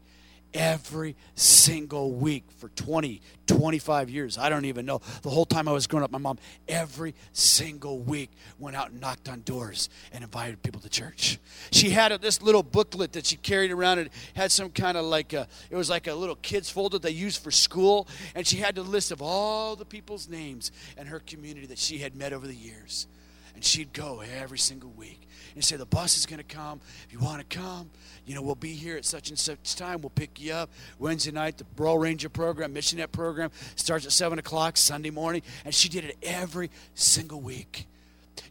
every 0.55 1.17
single 1.35 2.13
week 2.13 2.45
for 2.59 2.69
20 2.71 3.21
25 3.47 4.09
years. 4.09 4.39
I 4.39 4.49
don't 4.49 4.65
even 4.65 4.87
know. 4.87 5.01
The 5.23 5.31
whole 5.31 5.45
time 5.45 5.69
i 5.69 5.73
was 5.73 5.87
growing 5.87 6.05
up 6.05 6.11
my 6.11 6.19
mom 6.19 6.39
every 6.69 7.15
single 7.33 7.99
week 7.99 8.31
went 8.59 8.77
out 8.77 8.91
and 8.91 9.01
knocked 9.01 9.29
on 9.29 9.43
doors 9.43 9.89
and 10.13 10.25
invited 10.25 10.63
people 10.63 10.81
to 10.81 10.89
church. 10.89 11.39
She 11.71 11.91
had 11.91 12.13
this 12.21 12.41
little 12.41 12.63
booklet 12.63 13.13
that 13.13 13.27
she 13.27 13.37
carried 13.37 13.71
around. 13.71 13.99
It 13.99 14.13
had 14.35 14.53
some 14.53 14.71
kind 14.71 14.97
of 14.97 15.05
like 15.05 15.33
a, 15.33 15.49
it 15.71 15.77
was 15.77 15.91
like 15.91 16.07
a 16.07 16.15
little 16.15 16.37
kids 16.37 16.71
folder 16.71 16.99
they 16.99 17.11
used 17.11 17.43
for 17.43 17.51
school. 17.51 18.09
And 18.35 18.47
she 18.47 18.59
had 18.59 18.79
a 18.79 18.83
list 18.83 19.11
of 19.11 19.21
all 19.21 19.77
the 19.77 19.85
people's 19.85 20.29
names 20.29 20.73
in 20.97 21.07
her 21.07 21.21
community 21.21 21.67
that 21.67 21.79
she 21.79 21.99
had 21.99 22.15
met 22.15 22.33
over 22.33 22.47
the 22.47 22.55
years 22.55 23.07
and 23.55 23.65
she'd 23.65 23.93
go 23.93 24.23
every 24.39 24.59
single 24.59 24.91
week 24.91 25.29
and 25.55 25.65
say, 25.65 25.77
The 25.77 25.87
bus 25.87 26.17
is 26.17 26.27
going 26.27 26.39
to 26.39 26.45
come. 26.45 26.81
If 27.07 27.13
you 27.13 27.19
want 27.19 27.49
to 27.49 27.59
come, 27.59 27.91
you 28.27 28.35
know, 28.35 28.43
we'll 28.43 28.55
be 28.55 28.73
here 28.73 28.97
at 28.97 29.05
such 29.05 29.29
and 29.29 29.39
such 29.39 29.77
time. 29.77 30.01
We'll 30.01 30.11
pick 30.11 30.41
you 30.41 30.53
up. 30.53 30.71
Wednesday 30.99 31.33
night, 31.33 31.59
the 31.59 31.67
Royal 31.77 31.99
Ranger 31.99 32.29
program, 32.29 32.75
Missionette 32.75 33.13
program 33.13 33.51
starts 33.77 34.07
at 34.07 34.13
7 34.13 34.39
o'clock 34.39 34.77
Sunday 34.77 35.11
morning. 35.11 35.43
And 35.65 35.75
she 35.75 35.89
did 35.89 36.05
it 36.05 36.17
every 36.23 36.71
single 36.95 37.41
week. 37.41 37.87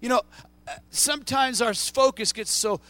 You 0.01 0.09
know, 0.09 0.21
uh, 0.67 0.71
sometimes 0.89 1.61
our 1.61 1.73
focus 1.73 2.33
gets 2.33 2.51
so 2.51 2.81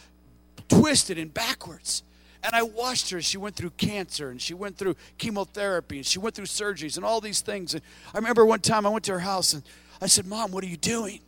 twisted 0.68 1.18
and 1.18 1.32
backwards. 1.32 2.02
And 2.44 2.54
I 2.54 2.62
watched 2.62 3.10
her. 3.10 3.22
She 3.22 3.38
went 3.38 3.54
through 3.54 3.70
cancer 3.70 4.30
and 4.30 4.42
she 4.42 4.52
went 4.52 4.76
through 4.76 4.96
chemotherapy 5.16 5.98
and 5.98 6.06
she 6.06 6.18
went 6.18 6.34
through 6.34 6.46
surgeries 6.46 6.96
and 6.96 7.04
all 7.04 7.20
these 7.20 7.40
things. 7.40 7.74
And 7.74 7.82
I 8.12 8.18
remember 8.18 8.44
one 8.44 8.60
time 8.60 8.84
I 8.84 8.88
went 8.88 9.04
to 9.04 9.12
her 9.12 9.20
house 9.20 9.52
and 9.52 9.62
I 10.00 10.06
said, 10.06 10.26
Mom, 10.26 10.50
what 10.50 10.64
are 10.64 10.68
you 10.68 10.76
doing? 10.76 11.20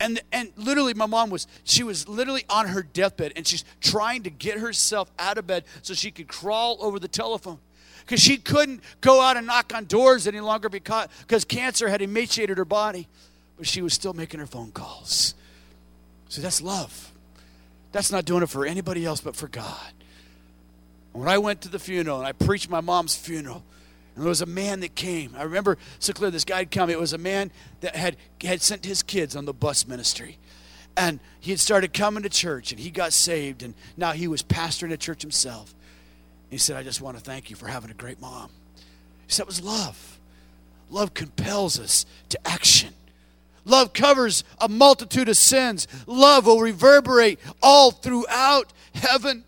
And 0.00 0.20
and 0.32 0.52
literally 0.56 0.94
my 0.94 1.06
mom 1.06 1.30
was 1.30 1.46
she 1.64 1.82
was 1.82 2.08
literally 2.08 2.44
on 2.48 2.68
her 2.68 2.82
deathbed 2.82 3.32
and 3.36 3.46
she's 3.46 3.64
trying 3.80 4.22
to 4.24 4.30
get 4.30 4.58
herself 4.58 5.10
out 5.18 5.38
of 5.38 5.46
bed 5.46 5.64
so 5.82 5.94
she 5.94 6.10
could 6.10 6.28
crawl 6.28 6.76
over 6.80 6.98
the 6.98 7.08
telephone. 7.08 7.58
Because 8.00 8.20
she 8.20 8.36
couldn't 8.36 8.82
go 9.00 9.22
out 9.22 9.38
and 9.38 9.46
knock 9.46 9.72
on 9.74 9.86
doors 9.86 10.26
any 10.26 10.40
longer 10.40 10.68
because 10.68 11.08
because 11.20 11.44
cancer 11.44 11.88
had 11.88 12.02
emaciated 12.02 12.58
her 12.58 12.64
body. 12.64 13.08
But 13.56 13.66
she 13.66 13.82
was 13.82 13.94
still 13.94 14.12
making 14.12 14.40
her 14.40 14.46
phone 14.46 14.72
calls. 14.72 15.34
So 16.28 16.42
that's 16.42 16.60
love. 16.60 17.12
That's 17.92 18.10
not 18.10 18.24
doing 18.24 18.42
it 18.42 18.48
for 18.48 18.66
anybody 18.66 19.04
else 19.04 19.20
but 19.20 19.36
for 19.36 19.48
god. 19.48 19.92
When 21.12 21.28
i 21.28 21.38
went 21.38 21.60
to 21.62 21.68
the 21.68 21.78
funeral 21.78 22.18
and 22.18 22.26
i 22.26 22.32
preached 22.32 22.68
my 22.68 22.80
mom's 22.80 23.14
funeral 23.14 23.62
and 24.14 24.24
there 24.24 24.28
was 24.28 24.42
a 24.42 24.46
man 24.46 24.80
that 24.80 24.94
came. 24.94 25.34
I 25.36 25.42
remember 25.42 25.76
so 25.98 26.12
clear 26.12 26.30
this 26.30 26.44
guy 26.44 26.58
had 26.58 26.70
come. 26.70 26.88
It 26.88 27.00
was 27.00 27.12
a 27.12 27.18
man 27.18 27.50
that 27.80 27.96
had, 27.96 28.16
had 28.42 28.62
sent 28.62 28.84
his 28.84 29.02
kids 29.02 29.34
on 29.34 29.44
the 29.44 29.52
bus 29.52 29.88
ministry. 29.88 30.38
And 30.96 31.18
he 31.40 31.50
had 31.50 31.58
started 31.58 31.92
coming 31.92 32.22
to 32.22 32.28
church 32.28 32.70
and 32.70 32.80
he 32.80 32.90
got 32.90 33.12
saved. 33.12 33.64
And 33.64 33.74
now 33.96 34.12
he 34.12 34.28
was 34.28 34.42
pastoring 34.42 34.92
a 34.92 34.96
church 34.96 35.22
himself. 35.22 35.74
He 36.48 36.58
said, 36.58 36.76
I 36.76 36.84
just 36.84 37.00
want 37.00 37.16
to 37.16 37.22
thank 37.22 37.50
you 37.50 37.56
for 37.56 37.66
having 37.66 37.90
a 37.90 37.94
great 37.94 38.20
mom. 38.20 38.50
He 39.26 39.32
said, 39.32 39.42
it 39.42 39.48
was 39.48 39.60
love. 39.60 40.20
Love 40.90 41.12
compels 41.14 41.80
us 41.80 42.06
to 42.28 42.38
action. 42.46 42.94
Love 43.64 43.92
covers 43.92 44.44
a 44.60 44.68
multitude 44.68 45.28
of 45.28 45.36
sins. 45.36 45.88
Love 46.06 46.46
will 46.46 46.60
reverberate 46.60 47.40
all 47.60 47.90
throughout 47.90 48.72
heaven. 48.94 49.42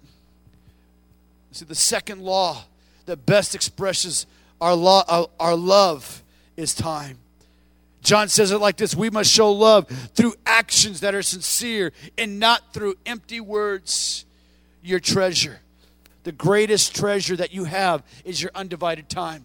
See, 1.52 1.64
the 1.64 1.74
second 1.76 2.22
law 2.22 2.64
that 3.04 3.24
best 3.24 3.54
expresses 3.54 4.26
our, 4.60 4.74
lo- 4.74 5.30
our, 5.38 5.54
love 5.54 6.22
is 6.56 6.74
time. 6.74 7.18
John 8.02 8.28
says 8.28 8.52
it 8.52 8.58
like 8.58 8.76
this 8.76 8.94
We 8.94 9.10
must 9.10 9.30
show 9.30 9.52
love 9.52 9.88
through 10.14 10.34
actions 10.44 11.00
that 11.00 11.14
are 11.14 11.22
sincere 11.22 11.92
and 12.16 12.38
not 12.38 12.72
through 12.72 12.94
empty 13.04 13.40
words. 13.40 14.24
Your 14.82 15.00
treasure, 15.00 15.58
the 16.22 16.30
greatest 16.30 16.94
treasure 16.94 17.34
that 17.34 17.52
you 17.52 17.64
have, 17.64 18.04
is 18.24 18.40
your 18.40 18.52
undivided 18.54 19.08
time. 19.08 19.44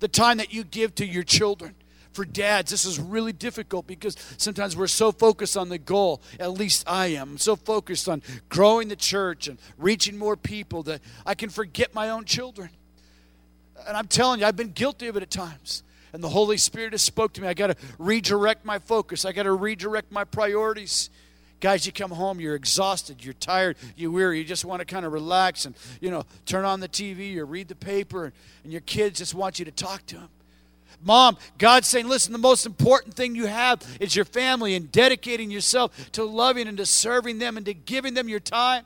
The 0.00 0.08
time 0.08 0.36
that 0.36 0.52
you 0.52 0.62
give 0.62 0.94
to 0.96 1.06
your 1.06 1.22
children. 1.22 1.74
For 2.12 2.24
dads, 2.24 2.70
this 2.70 2.84
is 2.84 3.00
really 3.00 3.32
difficult 3.32 3.86
because 3.86 4.14
sometimes 4.36 4.76
we're 4.76 4.86
so 4.86 5.10
focused 5.10 5.56
on 5.56 5.68
the 5.68 5.78
goal, 5.78 6.22
at 6.38 6.52
least 6.52 6.84
I 6.86 7.06
am. 7.08 7.30
I'm 7.32 7.38
so 7.38 7.56
focused 7.56 8.08
on 8.08 8.22
growing 8.48 8.88
the 8.88 8.94
church 8.94 9.48
and 9.48 9.58
reaching 9.78 10.16
more 10.16 10.36
people 10.36 10.84
that 10.84 11.00
I 11.26 11.34
can 11.34 11.48
forget 11.48 11.92
my 11.92 12.10
own 12.10 12.24
children. 12.24 12.70
And 13.86 13.96
I'm 13.96 14.06
telling 14.06 14.40
you, 14.40 14.46
I've 14.46 14.56
been 14.56 14.72
guilty 14.72 15.08
of 15.08 15.16
it 15.16 15.22
at 15.22 15.30
times. 15.30 15.82
And 16.12 16.22
the 16.22 16.28
Holy 16.28 16.56
Spirit 16.56 16.92
has 16.92 17.02
spoke 17.02 17.32
to 17.34 17.40
me. 17.40 17.48
I 17.48 17.54
got 17.54 17.68
to 17.68 17.76
redirect 17.98 18.64
my 18.64 18.78
focus. 18.78 19.24
I 19.24 19.32
got 19.32 19.42
to 19.44 19.52
redirect 19.52 20.12
my 20.12 20.24
priorities. 20.24 21.10
Guys, 21.60 21.86
you 21.86 21.92
come 21.92 22.10
home, 22.10 22.40
you're 22.40 22.54
exhausted, 22.54 23.24
you're 23.24 23.32
tired, 23.34 23.76
you're 23.96 24.10
weary, 24.10 24.38
you 24.38 24.44
just 24.44 24.64
want 24.66 24.80
to 24.80 24.84
kind 24.84 25.06
of 25.06 25.12
relax 25.12 25.64
and, 25.64 25.74
you 26.00 26.10
know, 26.10 26.24
turn 26.44 26.64
on 26.64 26.78
the 26.78 26.88
TV 26.88 27.36
or 27.38 27.46
read 27.46 27.68
the 27.68 27.74
paper, 27.74 28.34
and 28.64 28.72
your 28.72 28.82
kids 28.82 29.18
just 29.18 29.34
want 29.34 29.58
you 29.58 29.64
to 29.64 29.70
talk 29.70 30.04
to 30.06 30.16
them. 30.16 30.28
Mom, 31.02 31.38
God's 31.58 31.88
saying, 31.88 32.06
listen, 32.06 32.32
the 32.32 32.38
most 32.38 32.66
important 32.66 33.14
thing 33.14 33.34
you 33.34 33.46
have 33.46 33.82
is 33.98 34.14
your 34.14 34.24
family 34.24 34.74
and 34.74 34.92
dedicating 34.92 35.50
yourself 35.50 36.12
to 36.12 36.24
loving 36.24 36.68
and 36.68 36.76
to 36.76 36.86
serving 36.86 37.38
them 37.38 37.56
and 37.56 37.64
to 37.66 37.74
giving 37.74 38.14
them 38.14 38.28
your 38.28 38.40
time, 38.40 38.84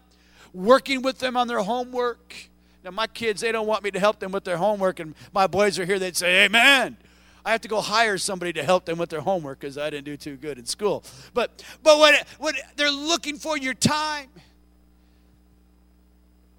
working 0.54 1.02
with 1.02 1.18
them 1.18 1.36
on 1.36 1.48
their 1.48 1.60
homework 1.60 2.48
now, 2.88 2.94
my 2.94 3.06
kids, 3.06 3.42
they 3.42 3.52
don't 3.52 3.66
want 3.66 3.84
me 3.84 3.90
to 3.90 4.00
help 4.00 4.18
them 4.18 4.32
with 4.32 4.44
their 4.44 4.56
homework, 4.56 4.98
and 4.98 5.14
my 5.34 5.46
boys 5.46 5.78
are 5.78 5.84
here, 5.84 5.98
they'd 5.98 6.16
say, 6.16 6.46
Amen. 6.46 6.96
I 7.44 7.52
have 7.52 7.60
to 7.62 7.68
go 7.68 7.82
hire 7.82 8.16
somebody 8.16 8.52
to 8.54 8.64
help 8.64 8.86
them 8.86 8.96
with 8.96 9.10
their 9.10 9.20
homework 9.20 9.60
because 9.60 9.76
I 9.76 9.90
didn't 9.90 10.06
do 10.06 10.16
too 10.16 10.36
good 10.36 10.58
in 10.58 10.64
school. 10.64 11.04
But, 11.34 11.62
but 11.82 11.98
what, 11.98 12.26
what 12.38 12.54
they're 12.76 12.90
looking 12.90 13.36
for 13.36 13.58
your 13.58 13.74
time, 13.74 14.28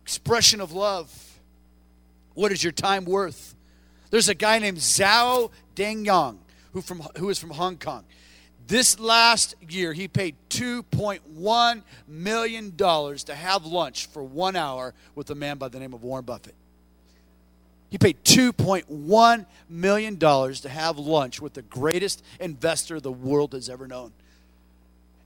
expression 0.03 0.61
of 0.61 0.71
love. 0.71 1.39
What 2.35 2.51
is 2.51 2.63
your 2.63 2.73
time 2.73 3.05
worth? 3.05 3.55
There's 4.11 4.29
a 4.29 4.35
guy 4.35 4.59
named 4.59 4.77
Zhao 4.77 5.51
Danyang 5.75 6.37
who, 6.73 6.81
from, 6.81 7.01
who 7.17 7.29
is 7.29 7.39
from 7.39 7.51
Hong 7.51 7.77
Kong. 7.77 8.05
This 8.69 8.99
last 8.99 9.55
year, 9.67 9.93
he 9.93 10.07
paid 10.07 10.35
$2.1 10.51 11.81
million 12.07 12.71
to 12.77 13.35
have 13.35 13.65
lunch 13.65 14.05
for 14.05 14.23
one 14.23 14.55
hour 14.55 14.93
with 15.15 15.31
a 15.31 15.35
man 15.35 15.57
by 15.57 15.69
the 15.69 15.79
name 15.79 15.91
of 15.91 16.03
Warren 16.03 16.23
Buffett. 16.23 16.53
He 17.89 17.97
paid 17.97 18.23
$2.1 18.23 19.45
million 19.67 20.19
to 20.19 20.69
have 20.69 20.99
lunch 20.99 21.41
with 21.41 21.55
the 21.55 21.63
greatest 21.63 22.23
investor 22.39 22.99
the 22.99 23.11
world 23.11 23.53
has 23.53 23.69
ever 23.69 23.87
known. 23.87 24.13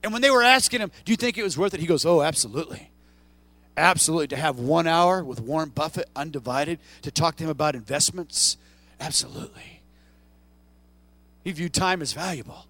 And 0.02 0.14
when 0.14 0.22
they 0.22 0.30
were 0.30 0.42
asking 0.42 0.80
him, 0.80 0.90
Do 1.04 1.12
you 1.12 1.16
think 1.16 1.36
it 1.36 1.42
was 1.42 1.58
worth 1.58 1.74
it? 1.74 1.80
He 1.80 1.86
goes, 1.86 2.06
Oh, 2.06 2.22
absolutely. 2.22 2.90
Absolutely. 3.76 4.28
To 4.28 4.36
have 4.36 4.58
one 4.58 4.86
hour 4.86 5.22
with 5.22 5.40
Warren 5.40 5.68
Buffett 5.68 6.08
undivided, 6.16 6.78
to 7.02 7.10
talk 7.10 7.36
to 7.36 7.44
him 7.44 7.50
about 7.50 7.74
investments? 7.74 8.56
Absolutely. 8.98 9.82
He 11.42 11.52
viewed 11.52 11.74
time 11.74 12.00
as 12.00 12.14
valuable. 12.14 12.64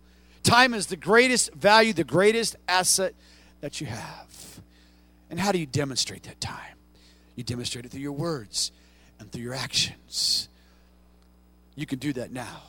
Time 0.45 0.75
is 0.75 0.87
the 0.87 0.97
greatest 0.97 1.53
value, 1.55 1.93
the 1.93 2.05
greatest 2.05 2.55
asset 2.69 3.15
that 3.61 3.81
you 3.81 3.87
have. 3.89 4.61
And 5.31 5.41
how 5.41 5.51
do 5.51 5.59
you 5.59 5.67
demonstrate 5.67 6.23
that 6.25 6.41
time? 6.41 6.77
You 7.35 7.43
demonstrate 7.43 7.87
it 7.87 7.91
through 7.91 8.03
your 8.03 8.13
words 8.13 8.71
and 9.19 9.33
through 9.33 9.43
your 9.43 9.55
actions. 9.55 10.49
You 11.75 11.87
can 11.87 11.99
do 11.99 12.13
that 12.13 12.31
now. 12.31 12.63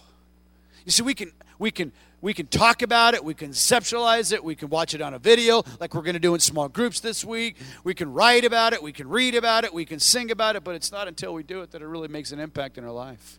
You 0.86 0.92
see, 0.92 1.04
we 1.04 1.14
can 1.14 1.32
we 1.60 1.70
can 1.70 1.92
we 2.22 2.34
can 2.34 2.48
talk 2.48 2.82
about 2.82 3.14
it, 3.14 3.24
we 3.24 3.36
conceptualize 3.36 4.34
it, 4.34 4.44
we 4.44 4.56
can 4.56 4.70
watch 4.70 4.96
it 4.96 5.02
on 5.02 5.14
a 5.14 5.20
video 5.20 5.64
like 5.80 5.94
we're 5.94 6.02
going 6.02 6.14
to 6.14 6.20
do 6.20 6.34
in 6.34 6.40
small 6.40 6.68
groups 6.70 7.00
this 7.00 7.24
week. 7.24 7.58
We 7.84 7.94
can 7.94 8.14
write 8.14 8.46
about 8.46 8.74
it, 8.74 8.82
we 8.82 8.94
can 8.94 9.08
read 9.08 9.36
about 9.36 9.64
it, 9.64 9.74
we 9.74 9.86
can 9.86 10.00
sing 10.00 10.32
about 10.32 10.56
it, 10.56 10.64
but 10.64 10.76
it's 10.76 10.92
not 10.92 11.08
until 11.08 11.34
we 11.34 11.44
do 11.44 11.62
it 11.62 11.72
that 11.72 11.82
it 11.82 11.86
really 11.86 12.08
makes 12.08 12.32
an 12.32 12.40
impact 12.40 12.78
in 12.78 12.84
our 12.84 12.92
life. 12.92 13.38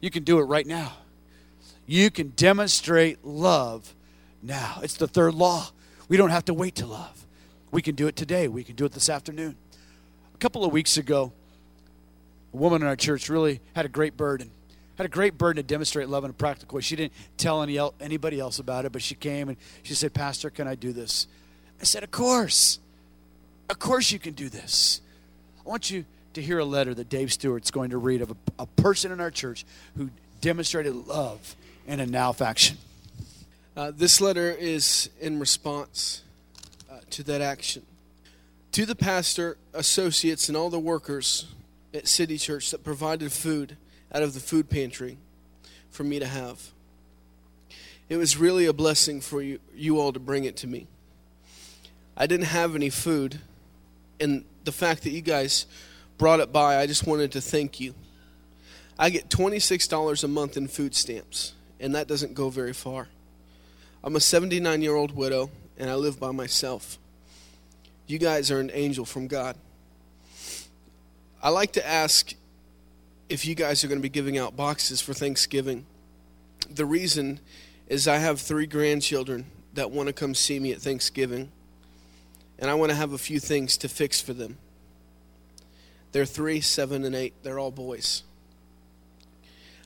You 0.00 0.10
can 0.10 0.24
do 0.24 0.38
it 0.38 0.44
right 0.44 0.66
now. 0.66 0.94
You 1.86 2.10
can 2.10 2.28
demonstrate 2.36 3.24
love 3.24 3.94
now. 4.42 4.80
It's 4.82 4.96
the 4.96 5.08
third 5.08 5.34
law. 5.34 5.68
We 6.08 6.16
don't 6.16 6.30
have 6.30 6.44
to 6.46 6.54
wait 6.54 6.76
to 6.76 6.86
love. 6.86 7.26
We 7.70 7.82
can 7.82 7.94
do 7.94 8.06
it 8.06 8.16
today. 8.16 8.48
We 8.48 8.64
can 8.64 8.76
do 8.76 8.84
it 8.84 8.92
this 8.92 9.08
afternoon. 9.08 9.56
A 10.34 10.38
couple 10.38 10.64
of 10.64 10.72
weeks 10.72 10.96
ago, 10.96 11.32
a 12.52 12.56
woman 12.56 12.82
in 12.82 12.88
our 12.88 12.96
church 12.96 13.28
really 13.28 13.60
had 13.74 13.86
a 13.86 13.88
great 13.88 14.16
burden 14.16 14.50
had 15.02 15.06
a 15.06 15.08
great 15.08 15.38
burden 15.38 15.62
to 15.62 15.66
demonstrate 15.66 16.08
love 16.08 16.24
in 16.24 16.30
a 16.30 16.34
practical 16.34 16.76
way. 16.76 16.82
She 16.82 16.96
didn't 16.96 17.12
tell 17.36 17.62
any 17.62 17.78
anybody 18.00 18.38
else 18.38 18.58
about 18.58 18.84
it, 18.84 18.92
but 18.92 19.02
she 19.02 19.14
came 19.14 19.48
and 19.48 19.58
she 19.82 19.94
said, 19.94 20.14
Pastor, 20.14 20.50
can 20.50 20.68
I 20.68 20.74
do 20.74 20.92
this? 20.92 21.26
I 21.80 21.84
said, 21.84 22.02
Of 22.02 22.10
course. 22.10 22.78
Of 23.68 23.78
course 23.78 24.12
you 24.12 24.18
can 24.18 24.34
do 24.34 24.48
this. 24.48 25.00
I 25.64 25.68
want 25.68 25.90
you 25.90 26.04
to 26.34 26.42
hear 26.42 26.58
a 26.58 26.64
letter 26.64 26.94
that 26.94 27.08
Dave 27.08 27.32
Stewart's 27.32 27.70
going 27.70 27.90
to 27.90 27.98
read 27.98 28.20
of 28.20 28.30
a, 28.30 28.36
a 28.58 28.66
person 28.66 29.12
in 29.12 29.20
our 29.20 29.30
church 29.30 29.64
who 29.96 30.10
demonstrated 30.40 30.94
love 31.06 31.56
in 31.86 32.00
a 32.00 32.06
now 32.06 32.32
faction. 32.32 32.78
Uh, 33.76 33.90
this 33.94 34.20
letter 34.20 34.50
is 34.50 35.10
in 35.20 35.38
response 35.38 36.22
uh, 36.90 36.98
to 37.10 37.22
that 37.22 37.40
action. 37.40 37.82
To 38.72 38.86
the 38.86 38.94
pastor, 38.94 39.56
associates, 39.74 40.48
and 40.48 40.56
all 40.56 40.70
the 40.70 40.78
workers 40.78 41.46
at 41.94 42.08
City 42.08 42.38
Church 42.38 42.70
that 42.70 42.84
provided 42.84 43.32
food 43.32 43.76
out 44.12 44.22
of 44.22 44.34
the 44.34 44.40
food 44.40 44.68
pantry 44.68 45.18
for 45.90 46.04
me 46.04 46.18
to 46.18 46.26
have. 46.26 46.70
It 48.08 48.16
was 48.16 48.36
really 48.36 48.66
a 48.66 48.72
blessing 48.72 49.20
for 49.20 49.40
you, 49.40 49.58
you 49.74 49.98
all 49.98 50.12
to 50.12 50.20
bring 50.20 50.44
it 50.44 50.56
to 50.58 50.66
me. 50.66 50.86
I 52.16 52.26
didn't 52.26 52.46
have 52.46 52.74
any 52.74 52.90
food, 52.90 53.40
and 54.20 54.44
the 54.64 54.72
fact 54.72 55.02
that 55.04 55.10
you 55.10 55.22
guys 55.22 55.66
brought 56.18 56.40
it 56.40 56.52
by, 56.52 56.78
I 56.78 56.86
just 56.86 57.06
wanted 57.06 57.32
to 57.32 57.40
thank 57.40 57.80
you. 57.80 57.94
I 58.98 59.10
get 59.10 59.30
$26 59.30 60.24
a 60.24 60.28
month 60.28 60.56
in 60.56 60.68
food 60.68 60.94
stamps, 60.94 61.54
and 61.82 61.96
that 61.96 62.06
doesn't 62.06 62.34
go 62.34 62.48
very 62.48 62.72
far. 62.72 63.08
I'm 64.04 64.16
a 64.16 64.20
79 64.20 64.80
year 64.80 64.94
old 64.94 65.14
widow, 65.14 65.50
and 65.76 65.90
I 65.90 65.96
live 65.96 66.18
by 66.18 66.30
myself. 66.30 66.98
You 68.06 68.18
guys 68.18 68.50
are 68.50 68.60
an 68.60 68.70
angel 68.72 69.04
from 69.04 69.26
God. 69.26 69.56
I 71.42 71.50
like 71.50 71.72
to 71.72 71.86
ask 71.86 72.34
if 73.28 73.44
you 73.44 73.54
guys 73.54 73.82
are 73.82 73.88
going 73.88 73.98
to 73.98 74.02
be 74.02 74.08
giving 74.08 74.38
out 74.38 74.56
boxes 74.56 75.00
for 75.00 75.12
Thanksgiving. 75.12 75.84
The 76.70 76.86
reason 76.86 77.40
is 77.88 78.06
I 78.06 78.18
have 78.18 78.40
three 78.40 78.66
grandchildren 78.66 79.46
that 79.74 79.90
want 79.90 80.06
to 80.06 80.12
come 80.12 80.34
see 80.34 80.60
me 80.60 80.72
at 80.72 80.80
Thanksgiving, 80.80 81.50
and 82.58 82.70
I 82.70 82.74
want 82.74 82.90
to 82.90 82.96
have 82.96 83.12
a 83.12 83.18
few 83.18 83.40
things 83.40 83.76
to 83.78 83.88
fix 83.88 84.20
for 84.20 84.32
them. 84.32 84.56
They're 86.12 86.26
three, 86.26 86.60
seven, 86.60 87.04
and 87.04 87.14
eight. 87.14 87.34
They're 87.42 87.58
all 87.58 87.70
boys. 87.70 88.22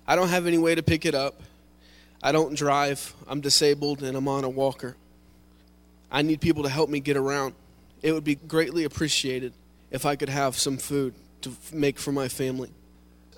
I 0.07 0.15
don't 0.15 0.29
have 0.29 0.47
any 0.47 0.59
way 0.59 0.75
to 0.75 0.83
pick 0.83 1.07
it 1.07 1.15
up. 1.15 1.41
I 2.22 2.33
don't 2.33 2.57
drive. 2.57 3.14
I'm 3.26 3.40
disabled 3.40 4.02
and 4.02 4.16
I'm 4.16 4.29
on 4.29 4.44
a 4.44 4.48
walker. 4.48 4.96
I 6.11 6.22
need 6.22 6.40
people 6.40 6.62
to 6.62 6.68
help 6.68 6.88
me 6.88 7.00
get 7.00 7.16
around. 7.16 7.55
It 8.02 8.12
would 8.12 8.24
be 8.24 8.35
greatly 8.35 8.85
appreciated 8.85 9.52
if 9.90 10.07
I 10.07 10.16
could 10.16 10.29
have 10.29 10.57
some 10.57 10.79
food 10.79 11.14
to 11.42 11.52
make 11.72 11.98
for 11.98 12.12
my 12.12 12.29
family. 12.29 12.70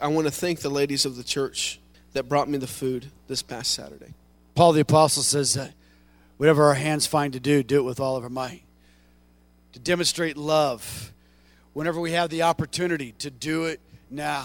I 0.01 0.09
want 0.09 0.27
to 0.27 0.31
thank 0.31 0.61
the 0.61 0.69
ladies 0.69 1.05
of 1.05 1.17
the 1.17 1.25
church 1.25 1.81
that 2.13 2.29
brought 2.29 2.49
me 2.49 2.59
the 2.59 2.67
food 2.67 3.11
this 3.27 3.43
past 3.43 3.73
Saturday. 3.73 4.15
Paul 4.55 4.73
the 4.73 4.81
Apostle 4.81 5.23
says 5.23 5.55
that 5.55 5.73
whatever 6.37 6.65
our 6.65 6.75
hands 6.75 7.07
find 7.07 7.33
to 7.33 7.41
do, 7.41 7.63
do 7.63 7.79
it 7.79 7.85
with 7.85 8.01
all 8.01 8.17
of 8.17 8.25
our 8.25 8.31
might. 8.31 8.63
To 9.73 9.79
demonstrate 9.79 10.37
love, 10.37 11.13
whenever 11.79 12.01
we 12.01 12.13
have 12.13 12.31
the 12.31 12.43
opportunity 12.43 13.13
to 13.13 13.31
do 13.31 13.67
it 13.67 13.81
now. 14.11 14.45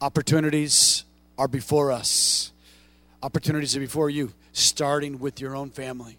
Opportunities 0.00 1.04
are 1.38 1.48
before 1.48 1.90
us, 1.90 2.52
opportunities 3.22 3.76
are 3.76 3.80
before 3.80 4.10
you, 4.10 4.32
starting 4.52 5.18
with 5.18 5.40
your 5.40 5.56
own 5.56 5.70
family, 5.70 6.18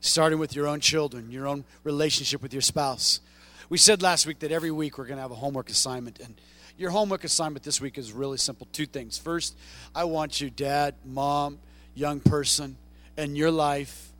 starting 0.00 0.38
with 0.38 0.54
your 0.54 0.66
own 0.66 0.80
children, 0.80 1.30
your 1.30 1.46
own 1.46 1.64
relationship 1.84 2.42
with 2.42 2.52
your 2.52 2.62
spouse. 2.62 3.20
We 3.68 3.78
said 3.78 4.02
last 4.02 4.26
week 4.26 4.38
that 4.40 4.52
every 4.52 4.70
week 4.70 4.98
we're 4.98 5.06
going 5.06 5.16
to 5.16 5.22
have 5.22 5.32
a 5.32 5.36
homework 5.36 5.70
assignment. 5.70 6.20
And 6.20 6.34
your 6.78 6.90
homework 6.90 7.24
assignment 7.24 7.64
this 7.64 7.80
week 7.80 7.98
is 7.98 8.12
really 8.12 8.38
simple 8.38 8.68
two 8.72 8.86
things. 8.86 9.18
First, 9.18 9.56
I 9.94 10.04
want 10.04 10.40
you, 10.40 10.50
dad, 10.50 10.94
mom, 11.04 11.58
young 11.94 12.20
person, 12.20 12.76
and 13.16 13.36
your 13.36 13.50
life, 13.50 14.10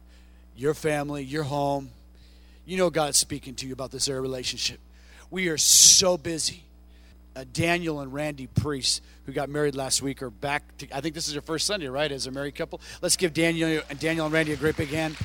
your 0.56 0.74
family, 0.74 1.22
your 1.22 1.44
home. 1.44 1.90
You 2.64 2.76
know 2.76 2.90
God's 2.90 3.18
speaking 3.18 3.54
to 3.56 3.66
you 3.66 3.72
about 3.72 3.92
this 3.92 4.08
area 4.08 4.20
relationship. 4.20 4.80
We 5.30 5.48
are 5.48 5.58
so 5.58 6.16
busy. 6.16 6.62
Uh, 7.36 7.44
Daniel 7.52 8.00
and 8.00 8.14
Randy 8.14 8.46
Priest, 8.46 9.02
who 9.26 9.32
got 9.32 9.50
married 9.50 9.74
last 9.74 10.00
week, 10.00 10.22
are 10.22 10.30
back. 10.30 10.74
To, 10.78 10.96
I 10.96 11.02
think 11.02 11.14
this 11.14 11.26
is 11.26 11.34
their 11.34 11.42
first 11.42 11.66
Sunday, 11.66 11.86
right, 11.86 12.10
as 12.10 12.26
a 12.26 12.30
married 12.30 12.54
couple. 12.54 12.80
Let's 13.02 13.16
give 13.16 13.34
Daniel, 13.34 13.82
and 13.90 13.98
Daniel 13.98 14.24
and 14.24 14.32
Randy 14.32 14.52
a 14.52 14.56
great 14.56 14.74
big 14.74 14.88
hand. 14.88 15.18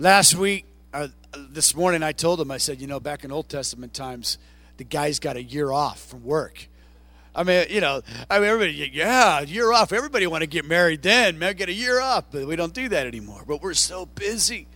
Last 0.00 0.34
week, 0.34 0.64
uh, 0.92 1.08
this 1.50 1.76
morning 1.76 2.02
I 2.02 2.10
told 2.10 2.40
him, 2.40 2.50
I 2.50 2.56
said, 2.56 2.80
you 2.80 2.88
know, 2.88 2.98
back 2.98 3.22
in 3.22 3.30
Old 3.30 3.48
Testament 3.48 3.94
times, 3.94 4.36
the 4.78 4.84
guys 4.84 5.20
got 5.20 5.36
a 5.36 5.42
year 5.42 5.70
off 5.70 6.02
from 6.06 6.24
work. 6.24 6.66
I 7.32 7.44
mean, 7.44 7.66
you 7.70 7.80
know, 7.80 8.02
I 8.28 8.40
mean, 8.40 8.48
everybody, 8.48 8.90
yeah, 8.92 9.42
year 9.42 9.72
off. 9.72 9.92
Everybody 9.92 10.26
want 10.26 10.42
to 10.42 10.48
get 10.48 10.64
married 10.64 11.02
then, 11.02 11.38
man, 11.38 11.54
get 11.54 11.68
a 11.68 11.72
year 11.72 12.00
off, 12.00 12.24
but 12.32 12.48
we 12.48 12.56
don't 12.56 12.74
do 12.74 12.88
that 12.88 13.06
anymore. 13.06 13.44
But 13.46 13.62
we're 13.62 13.74
so 13.74 14.06
busy. 14.06 14.66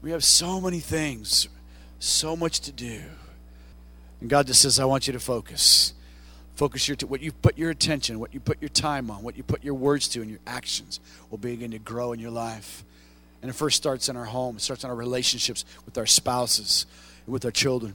We 0.00 0.12
have 0.12 0.22
so 0.22 0.60
many 0.60 0.78
things, 0.78 1.48
so 2.00 2.34
much 2.34 2.60
to 2.60 2.72
do. 2.72 3.02
And 4.20 4.28
God 4.28 4.46
just 4.46 4.60
says, 4.62 4.80
I 4.80 4.84
want 4.84 5.06
you 5.06 5.12
to 5.12 5.20
focus. 5.20 5.94
Focus 6.56 6.88
your, 6.88 6.96
what 7.06 7.20
you 7.20 7.30
put 7.32 7.56
your 7.56 7.70
attention, 7.70 8.18
what 8.18 8.34
you 8.34 8.40
put 8.40 8.60
your 8.60 8.68
time 8.68 9.10
on, 9.10 9.22
what 9.22 9.36
you 9.36 9.42
put 9.42 9.62
your 9.62 9.74
words 9.74 10.08
to, 10.08 10.20
and 10.20 10.30
your 10.30 10.40
actions 10.46 11.00
will 11.30 11.38
begin 11.38 11.70
to 11.70 11.78
grow 11.78 12.12
in 12.12 12.20
your 12.20 12.30
life. 12.30 12.84
And 13.40 13.48
it 13.48 13.54
first 13.54 13.76
starts 13.76 14.08
in 14.08 14.16
our 14.16 14.24
home, 14.24 14.56
it 14.56 14.60
starts 14.60 14.84
in 14.84 14.90
our 14.90 14.96
relationships 14.96 15.64
with 15.86 15.96
our 15.96 16.06
spouses 16.06 16.84
and 17.24 17.32
with 17.32 17.44
our 17.44 17.50
children. 17.50 17.94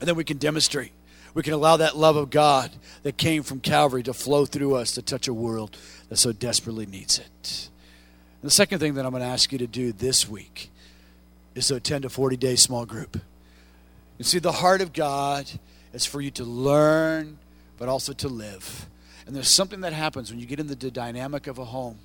And 0.00 0.08
then 0.08 0.16
we 0.16 0.24
can 0.24 0.36
demonstrate. 0.36 0.92
We 1.32 1.42
can 1.42 1.52
allow 1.52 1.78
that 1.78 1.96
love 1.96 2.16
of 2.16 2.30
God 2.30 2.70
that 3.02 3.16
came 3.16 3.42
from 3.42 3.60
Calvary 3.60 4.02
to 4.04 4.14
flow 4.14 4.46
through 4.46 4.74
us 4.74 4.92
to 4.92 5.02
touch 5.02 5.28
a 5.28 5.34
world 5.34 5.76
that 6.08 6.16
so 6.16 6.32
desperately 6.32 6.86
needs 6.86 7.18
it. 7.18 7.68
And 8.42 8.48
the 8.48 8.50
second 8.50 8.78
thing 8.78 8.94
that 8.94 9.04
I'm 9.06 9.12
going 9.12 9.22
to 9.22 9.28
ask 9.28 9.52
you 9.52 9.58
to 9.58 9.66
do 9.66 9.92
this 9.92 10.28
week 10.28 10.70
is 11.56 11.68
to 11.68 11.74
attend 11.74 12.04
a 12.04 12.08
40 12.08 12.36
day 12.36 12.54
small 12.54 12.86
group. 12.86 13.18
You 14.18 14.24
see, 14.24 14.38
the 14.38 14.52
heart 14.52 14.80
of 14.80 14.92
God 14.92 15.50
is 15.92 16.06
for 16.06 16.20
you 16.20 16.30
to 16.32 16.44
learn, 16.44 17.38
but 17.78 17.88
also 17.88 18.12
to 18.12 18.28
live. 18.28 18.86
And 19.26 19.34
there's 19.34 19.48
something 19.48 19.80
that 19.80 19.92
happens 19.92 20.30
when 20.30 20.38
you 20.38 20.46
get 20.46 20.60
into 20.60 20.74
the 20.74 20.90
dynamic 20.90 21.46
of 21.46 21.58
a 21.58 21.64
home. 21.64 21.98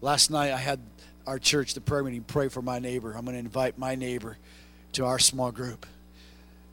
Last 0.00 0.30
night 0.30 0.52
I 0.52 0.58
had 0.58 0.78
our 1.26 1.38
church, 1.38 1.74
the 1.74 1.80
prayer 1.80 2.04
meeting, 2.04 2.22
pray 2.22 2.48
for 2.48 2.62
my 2.62 2.78
neighbor. 2.78 3.12
I'm 3.12 3.24
going 3.24 3.34
to 3.34 3.40
invite 3.40 3.78
my 3.78 3.94
neighbor 3.94 4.38
to 4.92 5.04
our 5.04 5.18
small 5.18 5.50
group. 5.50 5.84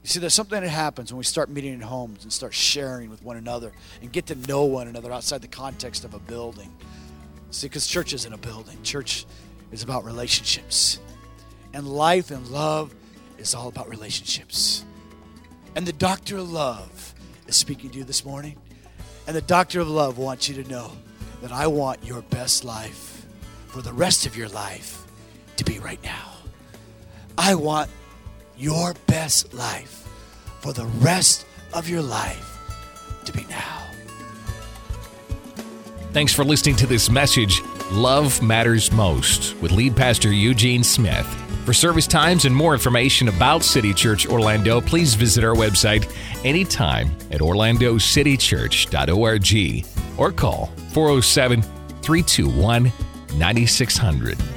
You 0.04 0.10
see, 0.10 0.20
there's 0.20 0.36
something 0.36 0.62
that 0.62 0.70
happens 0.70 1.12
when 1.12 1.18
we 1.18 1.24
start 1.24 1.50
meeting 1.50 1.74
in 1.74 1.82
homes 1.82 2.24
and 2.24 2.32
start 2.32 2.54
sharing 2.54 3.10
with 3.10 3.24
one 3.24 3.38
another 3.38 3.72
and 4.02 4.12
get 4.12 4.28
to 4.28 4.36
know 4.36 4.66
one 4.66 4.88
another 4.88 5.12
outside 5.12 5.42
the 5.42 5.48
context 5.48 6.06
of 6.06 6.14
a 6.14 6.20
building. 6.20 6.72
See, 7.50 7.68
because 7.68 7.88
church 7.88 8.14
isn't 8.14 8.32
a 8.32 8.38
building, 8.38 8.78
church 8.84 9.26
is 9.72 9.82
about 9.82 10.06
relationships. 10.06 11.00
And 11.76 11.86
life 11.86 12.32
and 12.32 12.48
love 12.48 12.96
is 13.38 13.54
all 13.54 13.68
about 13.68 13.90
relationships. 13.90 14.86
And 15.76 15.86
the 15.86 15.92
doctor 15.92 16.38
of 16.38 16.50
love 16.50 17.14
is 17.48 17.58
speaking 17.58 17.90
to 17.90 17.98
you 17.98 18.06
this 18.06 18.24
morning. 18.24 18.56
And 19.28 19.36
the 19.36 19.42
doctor 19.42 19.82
of 19.82 19.90
love 19.90 20.18
wants 20.18 20.48
you 20.48 20.64
to 20.64 20.70
know 20.70 20.94
that 21.42 21.52
I 21.52 21.68
want 21.68 22.02
your 22.06 22.22
best 22.22 22.64
life 22.64 23.26
for 23.68 23.82
the 23.82 23.92
rest 23.92 24.26
of 24.26 24.38
your 24.38 24.48
life 24.48 25.06
to 25.58 25.66
be 25.66 25.80
right 25.80 26.02
now. 26.02 26.36
I 27.38 27.56
want 27.56 27.90
your 28.58 28.94
best 29.08 29.54
life 29.54 30.08
for 30.62 30.72
the 30.72 30.86
rest 30.86 31.46
of 31.74 31.90
your 31.90 32.02
life 32.02 32.58
to 33.26 33.34
be 33.34 33.46
now. 33.50 33.82
Thanks 36.14 36.32
for 36.32 36.46
listening 36.46 36.78
to 36.78 36.88
this 36.88 37.10
message, 37.10 37.62
Love 37.92 38.42
Matters 38.42 38.94
Most, 38.94 39.58
with 39.58 39.74
lead 39.74 39.98
pastor 39.98 40.32
Eugene 40.32 40.82
Smith. 40.82 41.45
For 41.66 41.74
service 41.74 42.06
times 42.06 42.46
and 42.46 42.56
more 42.56 42.76
information 42.76 43.28
about 43.28 43.64
City 43.64 43.92
Church 43.92 44.28
Orlando, 44.28 44.80
please 44.80 45.16
visit 45.16 45.44
our 45.44 45.56
website 45.56 46.08
anytime 46.46 47.08
at 47.32 47.42
orlandocitychurch.org 47.42 50.20
or 50.20 50.32
call 50.32 50.68
407 50.90 51.64
321 52.04 52.94
9600. 53.40 54.55